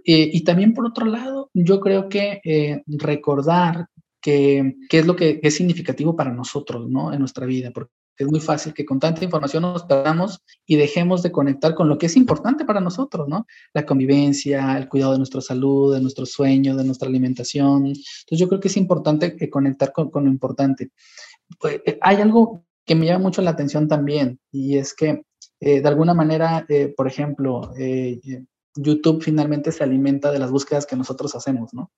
Eh, 0.05 0.29
y 0.33 0.43
también, 0.43 0.73
por 0.73 0.87
otro 0.87 1.05
lado, 1.05 1.49
yo 1.53 1.79
creo 1.81 2.09
que 2.09 2.41
eh, 2.43 2.83
recordar 2.87 3.87
qué 4.21 4.75
es 4.89 5.05
lo 5.05 5.15
que 5.17 5.41
es 5.43 5.55
significativo 5.55 6.15
para 6.15 6.31
nosotros, 6.31 6.89
¿no? 6.89 7.13
En 7.13 7.19
nuestra 7.19 7.45
vida, 7.45 7.71
porque 7.71 7.91
es 8.17 8.27
muy 8.27 8.39
fácil 8.39 8.73
que 8.73 8.85
con 8.85 8.99
tanta 8.99 9.23
información 9.23 9.63
nos 9.63 9.83
perdamos 9.83 10.43
y 10.65 10.75
dejemos 10.75 11.23
de 11.23 11.31
conectar 11.31 11.73
con 11.73 11.89
lo 11.89 11.97
que 11.97 12.05
es 12.05 12.15
importante 12.15 12.65
para 12.65 12.79
nosotros, 12.79 13.27
¿no? 13.27 13.47
La 13.73 13.85
convivencia, 13.85 14.77
el 14.77 14.87
cuidado 14.87 15.13
de 15.13 15.17
nuestra 15.17 15.41
salud, 15.41 15.93
de 15.93 16.01
nuestro 16.01 16.25
sueño, 16.25 16.75
de 16.75 16.83
nuestra 16.83 17.07
alimentación. 17.07 17.87
Entonces 17.87 18.39
yo 18.39 18.47
creo 18.47 18.59
que 18.59 18.67
es 18.67 18.77
importante 18.77 19.35
que 19.35 19.49
conectar 19.49 19.91
con, 19.91 20.11
lo 20.13 20.29
importante. 20.29 20.91
Pues, 21.59 21.81
eh, 21.85 21.97
hay 22.01 22.17
algo 22.17 22.65
que 22.85 22.95
me 22.95 23.05
llama 23.05 23.23
mucho 23.23 23.41
la 23.41 23.51
atención 23.51 23.87
también 23.87 24.39
y 24.51 24.77
es 24.77 24.93
que 24.93 25.23
eh, 25.59 25.81
de 25.81 25.87
alguna 25.87 26.13
manera, 26.13 26.65
eh, 26.67 26.93
por 26.95 27.07
ejemplo, 27.07 27.73
YouTube 28.75 29.23
finalmente 29.23 29.71
se 29.71 29.83
alimenta 29.83 30.31
de 30.31 30.39
las 30.39 30.51
búsquedas 30.51 30.85
que 30.85 30.95
nosotros 30.95 31.35
hacemos, 31.35 31.73
¿no? 31.73 31.91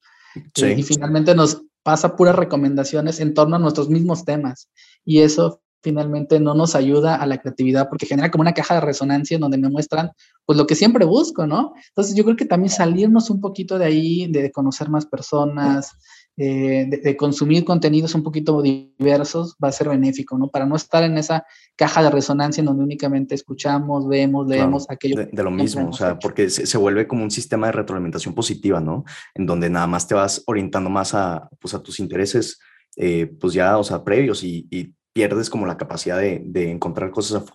Sí. 0.54 0.65
y 0.65 0.84
finalmente 0.84 1.34
nos 1.34 1.63
pasa 1.82 2.17
puras 2.17 2.36
recomendaciones 2.36 3.21
en 3.21 3.34
torno 3.34 3.56
a 3.56 3.60
nuestros 3.60 3.89
mismos 3.89 4.25
temas. 4.25 4.69
Y 5.06 5.19
eso 5.19 5.62
finalmente 5.86 6.39
no 6.39 6.56
nos 6.56 6.74
ayuda 6.76 7.15
a 7.15 7.28
la 7.28 7.38
creatividad 7.38 7.88
porque 7.88 8.08
genera 8.08 8.32
como 8.32 8.41
una 8.41 8.54
caja 8.54 8.74
de 8.74 8.82
resonancia 8.82 9.36
en 9.36 9.41
donde 9.41 9.60
me 9.60 9.69
muestran 9.69 10.12
pues 10.45 10.58
lo 10.58 10.65
que 10.65 10.74
siempre 10.74 11.06
busco, 11.06 11.45
¿no? 11.45 11.74
Entonces 11.89 12.15
yo 12.15 12.24
creo 12.24 12.36
que 12.36 12.45
también 12.45 12.71
salirnos 12.71 13.30
un 13.30 13.39
poquito 13.39 13.78
de 13.78 13.86
ahí, 13.86 14.28
de 14.28 14.52
conocer 14.52 14.89
más 14.89 15.06
personas, 15.06 15.95
eh, 16.38 16.88
de, 16.89 17.15
consumir 17.15 17.63
contenidos 17.63 18.13
un 18.15 18.24
poquito 18.24 18.62
diversos 18.62 19.56
va 19.63 19.69
a 19.69 19.71
ser 19.71 19.88
benéfico, 19.88 20.38
¿no? 20.38 20.50
Para 20.50 20.65
no 20.65 20.76
estar 20.76 21.04
en 21.04 21.17
esa 21.17 21.45
caja 21.78 22.04
de 22.04 22.10
resonancia 22.10 22.62
en 22.62 22.65
donde 22.65 22.84
únicamente 22.84 23.36
escuchamos, 23.36 24.08
vemos, 24.08 24.48
leemos 24.48 24.86
aquello. 24.89 25.28
De, 25.32 25.43
lo 25.43 25.52
mismo, 25.52 25.88
o 25.88 25.93
sea, 25.93 26.17
porque 26.19 26.50
se, 26.50 26.78
vuelve 26.78 27.08
como 27.08 27.24
un 27.24 27.32
sistema 27.32 27.67
de 27.67 27.74
retroalimentación 27.74 28.34
positiva, 28.34 28.82
¿no? 28.82 29.06
En 29.36 29.45
donde 29.45 29.69
nada 29.69 29.88
más 29.88 30.08
te 30.08 30.15
vas 30.15 30.43
orientando 30.48 30.89
más 30.89 31.13
a, 31.13 31.48
pues, 31.60 31.74
a 31.74 31.82
tus 31.82 32.00
intereses, 32.00 32.60
eh, 32.98 33.28
pues 33.39 33.54
ya, 33.54 33.78
o 33.78 33.84
sea, 33.84 34.04
previos 34.04 34.43
y, 34.43 34.67
y 34.71 34.93
pierdes 35.15 35.49
como 35.49 35.65
la 35.65 35.78
capacidad 35.78 36.19
de, 36.19 36.41
de 36.43 36.69
encontrar 36.69 37.10
cosas 37.10 37.45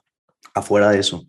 afuera 0.55 0.90
de 0.90 0.99
eso. 0.99 1.27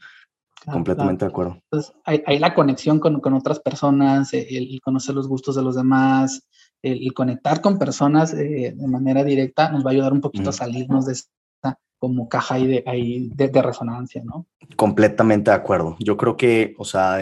Completamente 0.65 1.25
de 1.25 1.29
acuerdo. 1.29 1.59
Entonces, 1.71 1.93
hay, 2.05 2.39
la 2.39 2.53
conexión 2.53 2.99
con, 2.99 3.19
con 3.19 3.33
otras 3.33 3.59
personas, 3.59 4.31
eh, 4.33 4.47
el, 4.49 4.79
conocer 4.81 5.13
los 5.13 5.27
gustos 5.27 5.55
de 5.55 5.63
los 5.63 5.75
demás, 5.75 6.47
el, 6.81 7.13
conectar 7.13 7.61
con 7.61 7.77
personas 7.77 8.33
eh, 8.33 8.73
de 8.75 8.87
manera 8.87 9.23
directa 9.23 9.71
nos 9.71 9.83
va 9.83 9.89
a 9.89 9.93
ayudar 9.93 10.13
un 10.13 10.21
poquito 10.21 10.51
a 10.51 10.53
salirnos 10.53 11.07
de 11.07 11.13
esta 11.13 11.79
como 11.97 12.29
caja 12.29 12.55
ahí 12.55 12.67
de, 12.67 12.83
ahí 12.87 13.29
de, 13.33 13.61
resonancia, 13.61 14.23
¿no? 14.23 14.47
Completamente 14.75 15.51
de 15.51 15.57
acuerdo. 15.57 15.97
Yo 15.99 16.15
creo 16.15 16.37
que, 16.37 16.75
o 16.77 16.85
sea, 16.85 17.19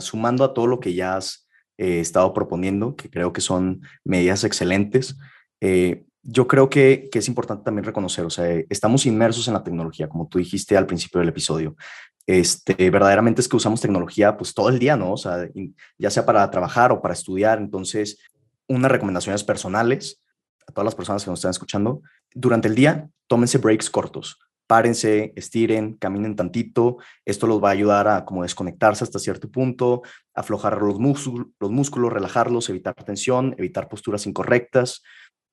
sumando 0.00 0.44
a 0.44 0.52
todo 0.52 0.66
lo 0.66 0.80
que 0.80 0.94
ya 0.94 1.16
has 1.16 1.48
eh, 1.78 2.00
estado 2.00 2.32
proponiendo, 2.34 2.94
que 2.94 3.08
creo 3.08 3.32
que 3.32 3.40
son 3.40 3.82
medidas 4.04 4.44
excelentes, 4.44 5.16
eh, 5.60 6.04
yo 6.24 6.48
creo 6.48 6.70
que, 6.70 7.10
es 7.12 7.28
importante 7.28 7.64
también 7.64 7.84
reconocer, 7.84 8.24
o 8.24 8.30
sea, 8.30 8.46
estamos 8.70 9.04
inmersos 9.04 9.46
en 9.46 9.54
la 9.54 9.62
tecnología, 9.62 10.08
como 10.08 10.26
tú 10.26 10.38
dijiste 10.38 10.76
al 10.76 10.86
principio 10.86 11.20
del 11.20 11.28
episodio. 11.28 11.76
Este, 12.26 12.88
verdaderamente 12.88 13.42
es 13.42 13.48
que 13.48 13.56
usamos 13.56 13.82
tecnología 13.82 14.34
pues 14.36 14.54
todo 14.54 14.70
el 14.70 14.78
día, 14.78 14.96
¿no? 14.96 15.12
O 15.12 15.16
sea, 15.18 15.46
ya 15.98 16.10
sea 16.10 16.24
para 16.24 16.50
trabajar 16.50 16.90
o 16.90 17.02
para 17.02 17.12
estudiar. 17.12 17.58
Entonces, 17.58 18.18
unas 18.66 18.90
recomendaciones 18.90 19.44
personales 19.44 20.22
a 20.66 20.72
todas 20.72 20.86
las 20.86 20.94
personas 20.94 21.22
que 21.22 21.30
nos 21.30 21.40
están 21.40 21.50
escuchando, 21.50 22.00
durante 22.32 22.68
el 22.68 22.74
día, 22.74 23.10
tómense 23.26 23.58
breaks 23.58 23.90
cortos. 23.90 24.38
Párense, 24.66 25.34
estiren, 25.36 25.98
caminen 25.98 26.36
tantito. 26.36 26.96
Esto 27.26 27.46
los 27.46 27.62
va 27.62 27.68
a 27.68 27.72
ayudar 27.72 28.08
a 28.08 28.24
como 28.24 28.44
desconectarse 28.44 29.04
hasta 29.04 29.18
cierto 29.18 29.50
punto, 29.50 30.00
aflojar 30.32 30.80
los, 30.80 30.96
los 31.60 31.70
músculos, 31.70 32.10
relajarlos, 32.10 32.70
evitar 32.70 32.94
tensión, 32.94 33.54
evitar 33.58 33.90
posturas 33.90 34.26
incorrectas 34.26 35.02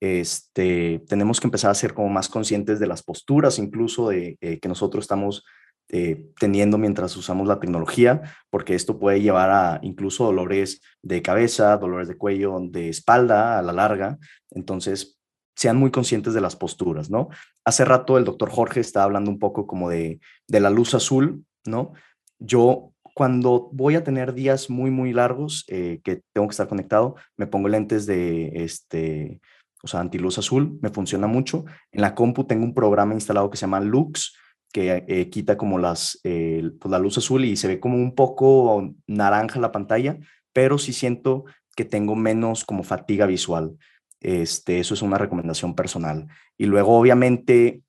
este, 0.02 1.04
tenemos 1.08 1.40
que 1.40 1.48
empezar 1.48 1.72
a 1.72 1.76
ser 1.76 1.94
como 1.94 2.10
más 2.10 2.28
conscientes 2.28 2.80
de 2.80 2.88
las 2.88 3.04
posturas 3.04 3.60
incluso 3.60 4.10
de, 4.10 4.38
eh, 4.42 4.60
que 4.60 4.68
nosotros 4.68 5.04
estamos 5.04 5.46
eh, 5.90 6.26
teniendo 6.40 6.78
mientras 6.78 7.16
usamos 7.18 7.48
la 7.48 7.60
tecnología, 7.60 8.22
porque 8.50 8.76
esto 8.76 8.98
puede 8.98 9.22
llevar 9.22 9.52
a 9.52 9.80
incluso 9.84 10.26
dolores 10.26 10.82
de 11.04 11.22
cabeza, 11.22 11.78
dolores 11.78 12.08
de 12.08 12.18
cuello, 12.18 12.58
de 12.62 12.90
espalda 12.90 13.60
a 13.60 13.62
la 13.62 13.74
larga. 13.74 14.18
Entonces, 14.50 15.20
sean 15.56 15.78
muy 15.78 15.92
conscientes 15.92 16.34
de 16.34 16.42
las 16.42 16.56
posturas, 16.56 17.10
¿no? 17.10 17.30
Hace 17.66 17.86
rato 17.86 18.18
el 18.18 18.24
doctor 18.24 18.50
Jorge 18.50 18.80
estaba 18.80 19.04
hablando 19.04 19.30
un 19.30 19.38
poco 19.38 19.68
como 19.68 19.90
de, 19.90 20.20
de 20.48 20.60
la 20.62 20.70
luz 20.70 20.96
azul, 20.96 21.46
¿no? 21.66 21.94
Yo 22.40 22.94
cuando 23.14 23.70
voy 23.74 23.96
a 23.96 24.04
tener 24.04 24.34
días 24.34 24.70
muy, 24.70 24.90
muy 24.90 25.14
largos 25.14 25.66
eh, 25.68 26.00
que 26.04 26.22
tengo 26.34 26.48
que 26.48 26.54
estar 26.54 26.68
conectado, 26.68 27.16
me 27.38 27.48
pongo 27.48 27.68
lentes 27.68 28.06
de, 28.06 28.64
este, 28.64 29.42
o 29.84 29.88
sea, 29.88 30.00
antiluz 30.00 30.38
azul, 30.38 30.78
me 30.82 30.90
funciona 30.90 31.28
mucho. 31.28 31.66
En 31.92 32.02
la 32.02 32.16
compu 32.16 32.44
tengo 32.46 32.64
un 32.64 32.74
programa 32.74 33.14
instalado 33.14 33.50
que 33.50 33.58
se 33.58 33.62
llama 33.62 33.80
Lux, 33.80 34.36
que 34.72 35.04
eh, 35.08 35.30
quita 35.30 35.58
como 35.58 35.78
las, 35.78 36.20
pues 36.24 36.92
la 36.92 37.00
luz 37.00 37.18
azul 37.18 37.44
y 37.44 37.58
se 37.58 37.68
ve 37.68 37.80
como 37.80 37.98
un 37.98 38.16
poco 38.16 38.94
naranja 39.08 39.60
la 39.60 39.72
pantalla, 39.72 40.18
pero 40.54 40.78
sí 40.78 40.94
siento 40.94 41.46
que 41.76 41.86
tengo 41.86 42.16
menos 42.16 42.64
como 42.64 42.84
fatiga 42.84 43.26
visual. 43.26 43.78
Este, 44.22 44.80
eso 44.80 44.94
es 44.94 45.02
una 45.02 45.18
recomendación 45.18 45.76
personal. 45.76 46.28
Y 46.58 46.66
luego, 46.66 46.98
obviamente, 46.98 47.82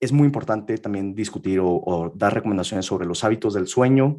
es 0.00 0.12
muy 0.12 0.26
importante 0.26 0.76
también 0.78 1.14
discutir 1.14 1.60
o, 1.62 2.12
dar 2.14 2.34
recomendaciones 2.34 2.86
sobre 2.86 3.06
los 3.06 3.24
hábitos 3.24 3.54
del 3.54 3.68
sueño, 3.68 4.18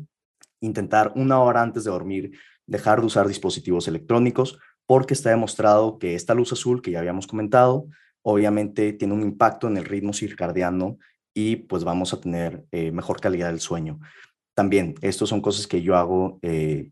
intentar 0.61 1.11
una 1.15 1.39
hora 1.39 1.61
antes 1.61 1.83
de 1.83 1.91
dormir 1.91 2.31
dejar 2.65 2.99
de 2.99 3.05
usar 3.05 3.27
dispositivos 3.27 3.87
electrónicos, 3.87 4.59
porque 4.87 5.13
está 5.13 5.29
demostrado 5.29 5.99
que 5.99 6.15
esta 6.15 6.33
luz 6.33 6.51
azul 6.53 6.81
que 6.81 6.91
ya 6.91 6.99
habíamos 6.99 7.27
comentado, 7.27 7.87
obviamente 8.23 8.93
tiene 8.93 9.13
un 9.13 9.21
impacto 9.21 9.67
en 9.67 9.77
el 9.77 9.85
ritmo 9.85 10.13
circadiano 10.13 10.97
y 11.33 11.57
pues 11.57 11.83
vamos 11.83 12.13
a 12.13 12.19
tener 12.19 12.65
eh, 12.71 12.91
mejor 12.91 13.21
calidad 13.21 13.49
del 13.49 13.59
sueño. 13.59 13.99
También, 14.55 14.95
estas 15.01 15.29
son 15.29 15.41
cosas 15.41 15.67
que 15.67 15.83
yo 15.83 15.95
hago 15.95 16.39
eh, 16.41 16.89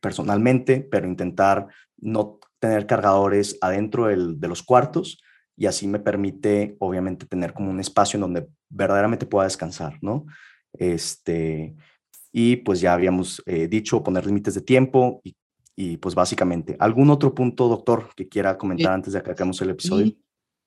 personalmente, 0.00 0.80
pero 0.80 1.06
intentar 1.06 1.66
no 1.98 2.38
tener 2.58 2.86
cargadores 2.86 3.58
adentro 3.60 4.06
de 4.06 4.48
los 4.48 4.62
cuartos 4.62 5.22
y 5.56 5.66
así 5.66 5.86
me 5.86 5.98
permite, 5.98 6.76
obviamente, 6.78 7.26
tener 7.26 7.52
como 7.52 7.70
un 7.70 7.80
espacio 7.80 8.16
en 8.16 8.22
donde 8.22 8.48
verdaderamente 8.68 9.26
pueda 9.26 9.44
descansar, 9.44 9.98
¿no? 10.00 10.26
Este, 10.72 11.74
y 12.32 12.56
pues 12.56 12.80
ya 12.80 12.92
habíamos 12.92 13.42
eh, 13.46 13.66
dicho 13.66 14.02
poner 14.02 14.26
límites 14.26 14.54
de 14.54 14.60
tiempo 14.60 15.20
y, 15.24 15.34
y, 15.76 15.98
pues 15.98 16.14
básicamente, 16.14 16.76
¿algún 16.80 17.10
otro 17.10 17.34
punto, 17.34 17.68
doctor, 17.68 18.08
que 18.16 18.28
quiera 18.28 18.56
comentar 18.56 18.92
antes 18.92 19.12
de 19.12 19.22
que 19.22 19.30
acabemos 19.30 19.60
el 19.60 19.70
episodio? 19.70 20.12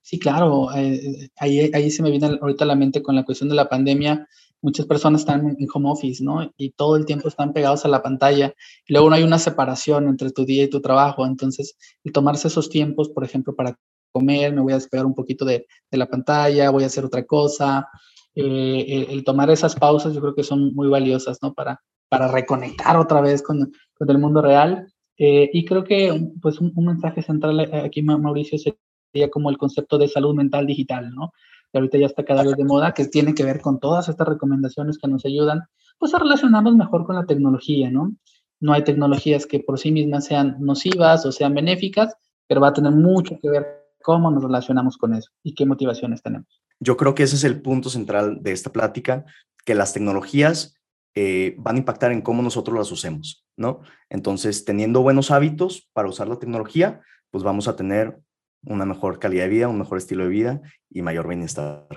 Sí, 0.02 0.20
claro, 0.20 0.74
eh, 0.76 1.30
ahí, 1.38 1.72
ahí 1.74 1.92
se 1.92 2.02
me 2.04 2.12
viene 2.12 2.38
ahorita 2.40 2.64
a 2.64 2.68
la 2.68 2.76
mente 2.76 3.02
con 3.02 3.16
la 3.16 3.26
cuestión 3.26 3.50
de 3.50 3.56
la 3.56 3.68
pandemia, 3.68 4.28
muchas 4.62 4.86
personas 4.86 5.22
están 5.22 5.56
en 5.58 5.68
home 5.74 5.90
office, 5.90 6.24
¿no? 6.24 6.52
Y 6.58 6.72
todo 6.72 6.96
el 6.96 7.06
tiempo 7.06 7.28
están 7.28 7.54
pegados 7.54 7.86
a 7.86 7.88
la 7.88 8.02
pantalla. 8.02 8.54
Y 8.88 8.94
luego 8.94 9.10
no 9.10 9.16
hay 9.16 9.24
una 9.24 9.40
separación 9.40 10.08
entre 10.08 10.32
tu 10.32 10.46
día 10.46 10.64
y 10.64 10.70
tu 10.70 10.82
trabajo. 10.82 11.26
Entonces, 11.26 11.78
el 12.04 12.12
tomarse 12.12 12.48
esos 12.48 12.70
tiempos, 12.70 13.10
por 13.10 13.24
ejemplo, 13.24 13.56
para 13.56 13.78
comer, 14.12 14.54
me 14.54 14.62
voy 14.62 14.74
a 14.74 14.78
despegar 14.78 15.06
un 15.06 15.16
poquito 15.16 15.46
de, 15.46 15.66
de 15.90 15.98
la 15.98 16.08
pantalla, 16.08 16.72
voy 16.72 16.84
a 16.84 16.88
hacer 16.88 17.06
otra 17.06 17.26
cosa. 17.26 17.88
Eh, 18.36 19.08
el, 19.10 19.24
tomar 19.24 19.50
esas 19.50 19.76
pausas 19.76 20.14
yo 20.14 20.22
creo 20.22 20.36
que 20.36 20.44
son 20.44 20.74
muy 20.74 20.88
valiosas, 20.88 21.40
¿no? 21.42 21.54
Para, 21.54 21.82
para 22.10 22.28
reconectar 22.28 22.98
otra 22.98 23.22
vez 23.22 23.42
con, 23.42 23.72
con 23.94 24.10
el 24.10 24.18
mundo 24.18 24.42
real. 24.42 24.92
Eh, 25.20 25.50
y 25.54 25.66
creo 25.66 25.84
que 25.84 26.32
pues 26.42 26.60
un, 26.60 26.72
un 26.76 26.86
mensaje 26.86 27.22
central 27.22 27.60
aquí, 27.60 28.02
Mauricio, 28.02 28.58
sería 28.58 29.30
como 29.30 29.52
el 29.52 29.58
concepto 29.58 30.00
de 30.00 30.08
salud 30.08 30.34
mental 30.34 30.66
digital, 30.66 31.14
¿no? 31.14 31.34
que 31.72 31.78
ahorita 31.78 31.98
ya 31.98 32.06
está 32.08 32.24
cada 32.24 32.44
vez 32.44 32.56
de 32.56 32.66
moda, 32.66 32.94
que 32.94 33.06
tiene 33.06 33.34
que 33.34 33.44
ver 33.44 33.62
con 33.62 33.80
todas 33.80 34.10
estas 34.10 34.28
recomendaciones 34.28 34.98
que 34.98 35.08
nos 35.08 35.26
ayudan, 35.26 35.64
pues 35.98 36.14
a 36.14 36.20
relacionarnos 36.20 36.76
mejor 36.76 37.06
con 37.06 37.16
la 37.16 37.26
tecnología, 37.26 37.92
¿no? 37.92 38.16
No 38.60 38.74
hay 38.74 38.84
tecnologías 38.84 39.46
que 39.46 39.60
por 39.60 39.80
sí 39.80 39.92
mismas 39.92 40.26
sean 40.26 40.58
nocivas 40.60 41.26
o 41.26 41.32
sean 41.32 41.54
benéficas, 41.54 42.16
pero 42.48 42.62
va 42.62 42.70
a 42.70 42.74
tener 42.74 42.92
mucho 42.92 43.38
que 43.42 43.50
ver 43.50 43.68
cómo 44.02 44.32
nos 44.32 44.44
relacionamos 44.44 44.98
con 44.98 45.14
eso 45.14 45.30
y 45.44 45.54
qué 45.54 45.66
motivaciones 45.66 46.22
tenemos. 46.22 46.62
Yo 46.80 46.98
creo 46.98 47.14
que 47.14 47.24
ese 47.24 47.36
es 47.36 47.44
el 47.44 47.62
punto 47.62 47.90
central 47.90 48.42
de 48.42 48.52
esta 48.52 48.72
plática, 48.72 49.26
que 49.66 49.76
las 49.76 49.94
tecnologías 49.94 50.79
eh, 51.22 51.54
van 51.58 51.76
a 51.76 51.80
impactar 51.80 52.14
en 52.14 52.22
cómo 52.22 52.42
nosotros 52.42 52.78
las 52.78 52.90
usemos, 52.94 53.44
¿no? 53.58 53.82
Entonces, 54.10 54.64
teniendo 54.64 55.02
buenos 55.02 55.32
hábitos 55.32 55.90
para 55.92 56.08
usar 56.08 56.30
la 56.30 56.40
tecnología, 56.40 57.02
pues 57.30 57.44
vamos 57.44 57.68
a 57.68 57.76
tener 57.76 58.22
una 58.64 58.86
mejor 58.86 59.20
calidad 59.20 59.44
de 59.44 59.50
vida, 59.50 59.68
un 59.68 59.80
mejor 59.80 59.98
estilo 59.98 60.24
de 60.24 60.30
vida 60.30 60.62
y 60.90 61.02
mayor 61.02 61.28
bienestar. 61.28 61.88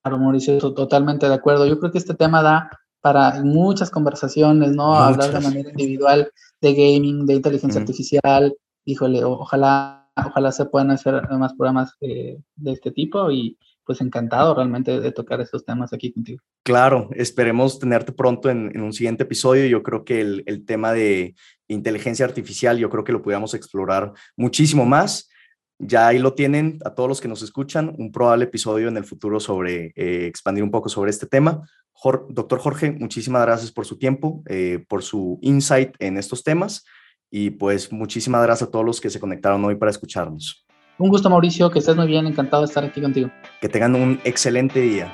Claro, 0.00 0.18
Mauricio, 0.18 0.58
totalmente 0.72 1.28
de 1.28 1.34
acuerdo. 1.34 1.66
Yo 1.66 1.78
creo 1.78 1.92
que 1.92 1.98
este 1.98 2.14
tema 2.14 2.42
da 2.42 2.70
para 3.02 3.42
muchas 3.42 3.90
conversaciones, 3.90 4.72
¿no? 4.72 4.94
Hablar 4.94 5.32
de 5.32 5.40
manera 5.40 5.68
individual 5.68 6.32
de 6.62 6.72
gaming, 6.72 7.26
de 7.26 7.34
inteligencia 7.34 7.78
artificial. 7.78 8.56
Híjole, 8.86 9.22
ojalá, 9.22 10.08
ojalá 10.16 10.50
se 10.50 10.64
puedan 10.64 10.92
hacer 10.92 11.28
más 11.28 11.52
programas 11.52 11.92
eh, 12.00 12.40
de 12.56 12.72
este 12.72 12.90
tipo 12.90 13.30
y 13.30 13.58
pues 13.84 14.00
encantado 14.00 14.54
realmente 14.54 15.00
de 15.00 15.12
tocar 15.12 15.40
esos 15.40 15.64
temas 15.64 15.92
aquí 15.92 16.12
contigo. 16.12 16.42
Claro, 16.64 17.08
esperemos 17.14 17.78
tenerte 17.78 18.12
pronto 18.12 18.50
en, 18.50 18.80
un 18.80 18.92
siguiente 18.92 19.24
episodio. 19.24 19.66
Yo 19.66 19.82
creo 19.82 20.04
que 20.04 20.20
el, 20.20 20.64
tema 20.66 20.92
de 20.92 21.34
inteligencia 21.68 22.24
artificial, 22.24 22.78
yo 22.78 22.90
creo 22.90 23.04
que 23.04 23.12
lo 23.12 23.22
podamos 23.22 23.54
explorar 23.54 24.12
muchísimo 24.36 24.84
más. 24.84 25.28
Ya 25.78 26.06
ahí 26.06 26.18
lo 26.18 26.34
tienen 26.34 26.78
a 26.84 26.94
todos 26.94 27.08
los 27.08 27.20
que 27.20 27.28
nos 27.28 27.42
escuchan, 27.42 27.94
un 27.98 28.12
probable 28.12 28.44
episodio 28.44 28.88
en 28.88 28.96
el 28.96 29.04
futuro 29.04 29.40
sobre 29.40 29.92
eh, 29.96 30.26
expandir 30.26 30.62
un 30.62 30.70
poco 30.70 30.88
sobre 30.88 31.10
este 31.10 31.26
tema. 31.26 31.66
doctor 32.28 32.60
Jorge, 32.60 32.92
muchísimas 32.92 33.42
gracias 33.42 33.72
por 33.72 33.84
su 33.84 33.98
tiempo, 33.98 34.42
eh, 34.48 34.84
por 34.88 35.02
su 35.02 35.38
insight 35.42 35.94
en 35.98 36.18
estos 36.18 36.44
temas 36.44 36.84
y 37.32 37.50
pues 37.50 37.90
muchísimas 37.90 38.42
gracias 38.42 38.68
a 38.68 38.70
todos 38.70 38.84
los 38.84 39.00
que 39.00 39.08
se 39.08 39.18
conectaron 39.18 39.64
hoy 39.64 39.74
para 39.74 39.90
escucharnos. 39.90 40.66
Un 40.98 41.08
gusto 41.08 41.28
Mauricio, 41.30 41.70
que 41.70 41.78
estés 41.78 41.96
muy 41.96 42.06
bien, 42.06 42.26
encantado 42.26 42.62
de 42.62 42.68
estar 42.68 42.84
aquí 42.84 43.00
contigo. 43.00 43.30
Que 43.60 43.68
tengan 43.68 43.94
un 43.94 44.20
excelente 44.24 44.80
día. 44.80 45.12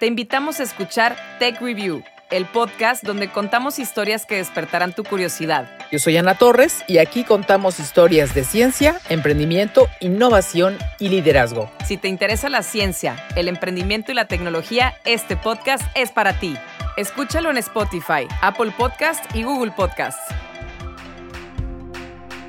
Te 0.00 0.06
invitamos 0.06 0.60
a 0.60 0.62
escuchar 0.62 1.16
Tech 1.38 1.60
Review 1.60 2.02
el 2.30 2.46
podcast 2.46 3.04
donde 3.04 3.28
contamos 3.28 3.78
historias 3.78 4.26
que 4.26 4.36
despertarán 4.36 4.92
tu 4.92 5.04
curiosidad. 5.04 5.68
Yo 5.90 5.98
soy 5.98 6.16
Ana 6.16 6.34
Torres 6.34 6.84
y 6.86 6.98
aquí 6.98 7.24
contamos 7.24 7.80
historias 7.80 8.34
de 8.34 8.44
ciencia, 8.44 9.00
emprendimiento, 9.08 9.88
innovación 10.00 10.76
y 10.98 11.08
liderazgo. 11.08 11.70
Si 11.86 11.96
te 11.96 12.08
interesa 12.08 12.48
la 12.48 12.62
ciencia, 12.62 13.16
el 13.36 13.48
emprendimiento 13.48 14.12
y 14.12 14.14
la 14.14 14.26
tecnología, 14.26 14.94
este 15.04 15.36
podcast 15.36 15.84
es 15.94 16.10
para 16.10 16.38
ti. 16.38 16.56
Escúchalo 16.96 17.50
en 17.50 17.58
Spotify, 17.58 18.26
Apple 18.42 18.72
Podcast 18.76 19.24
y 19.34 19.44
Google 19.44 19.70
Podcast. 19.70 20.18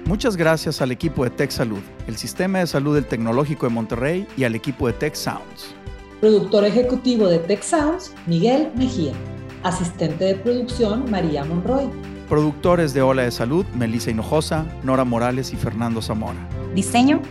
Muchas 0.10 0.36
gracias 0.36 0.82
al 0.82 0.92
equipo 0.92 1.24
de 1.24 1.30
Tech 1.30 1.52
Salud, 1.52 1.82
el 2.08 2.18
Sistema 2.18 2.58
de 2.58 2.66
Salud 2.66 2.96
del 2.96 3.06
Tecnológico 3.06 3.68
de 3.68 3.74
Monterrey 3.76 4.28
y 4.36 4.44
al 4.44 4.56
equipo 4.56 4.88
de 4.88 4.94
Tech 4.94 5.14
Sounds. 5.14 5.76
Productor 6.20 6.66
ejecutivo 6.66 7.28
de 7.28 7.38
Tech 7.38 7.62
Sounds, 7.62 8.12
Miguel 8.26 8.72
Mejía. 8.76 9.14
Asistente 9.62 10.26
de 10.26 10.34
producción, 10.34 11.12
María 11.12 11.46
Monroy. 11.46 11.92
Productores 12.28 12.96
de 12.96 13.04
Ola 13.04 13.22
de 13.22 13.30
Salud, 13.30 13.68
Melissa 13.76 14.10
Hinojosa, 14.10 14.66
Nora 14.82 15.04
Morales 15.04 15.54
y 15.54 15.58
Fernando 15.58 16.02
Zamora. 16.02 16.40
Diseño, 16.74 17.22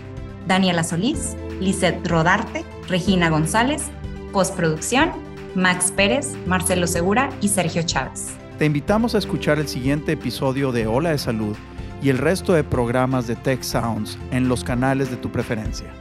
Daniela 0.47 0.85
Solís, 0.85 1.37
Lizeth 1.61 2.07
Rodarte, 2.07 2.65
Regina 2.87 3.29
González. 3.29 3.87
Postproducción, 4.33 5.11
Max 5.57 5.91
Pérez, 5.91 6.37
Marcelo 6.47 6.87
Segura 6.87 7.31
y 7.41 7.49
Sergio 7.49 7.83
Chávez. 7.83 8.29
Te 8.57 8.67
invitamos 8.67 9.17
a 9.17 9.19
escuchar 9.19 9.59
el 9.59 9.67
siguiente 9.67 10.13
episodio 10.13 10.71
de 10.71 10.87
Ola 10.87 11.11
de 11.11 11.19
Salud 11.19 11.57
y 12.03 12.11
el 12.11 12.19
resto 12.19 12.53
de 12.53 12.65
programas 12.65 13.27
de 13.27 13.37
Tech 13.37 13.63
Sounds 13.63 14.19
en 14.31 14.49
los 14.49 14.65
canales 14.65 15.11
de 15.11 15.17
tu 15.17 15.31
preferencia. 15.31 15.93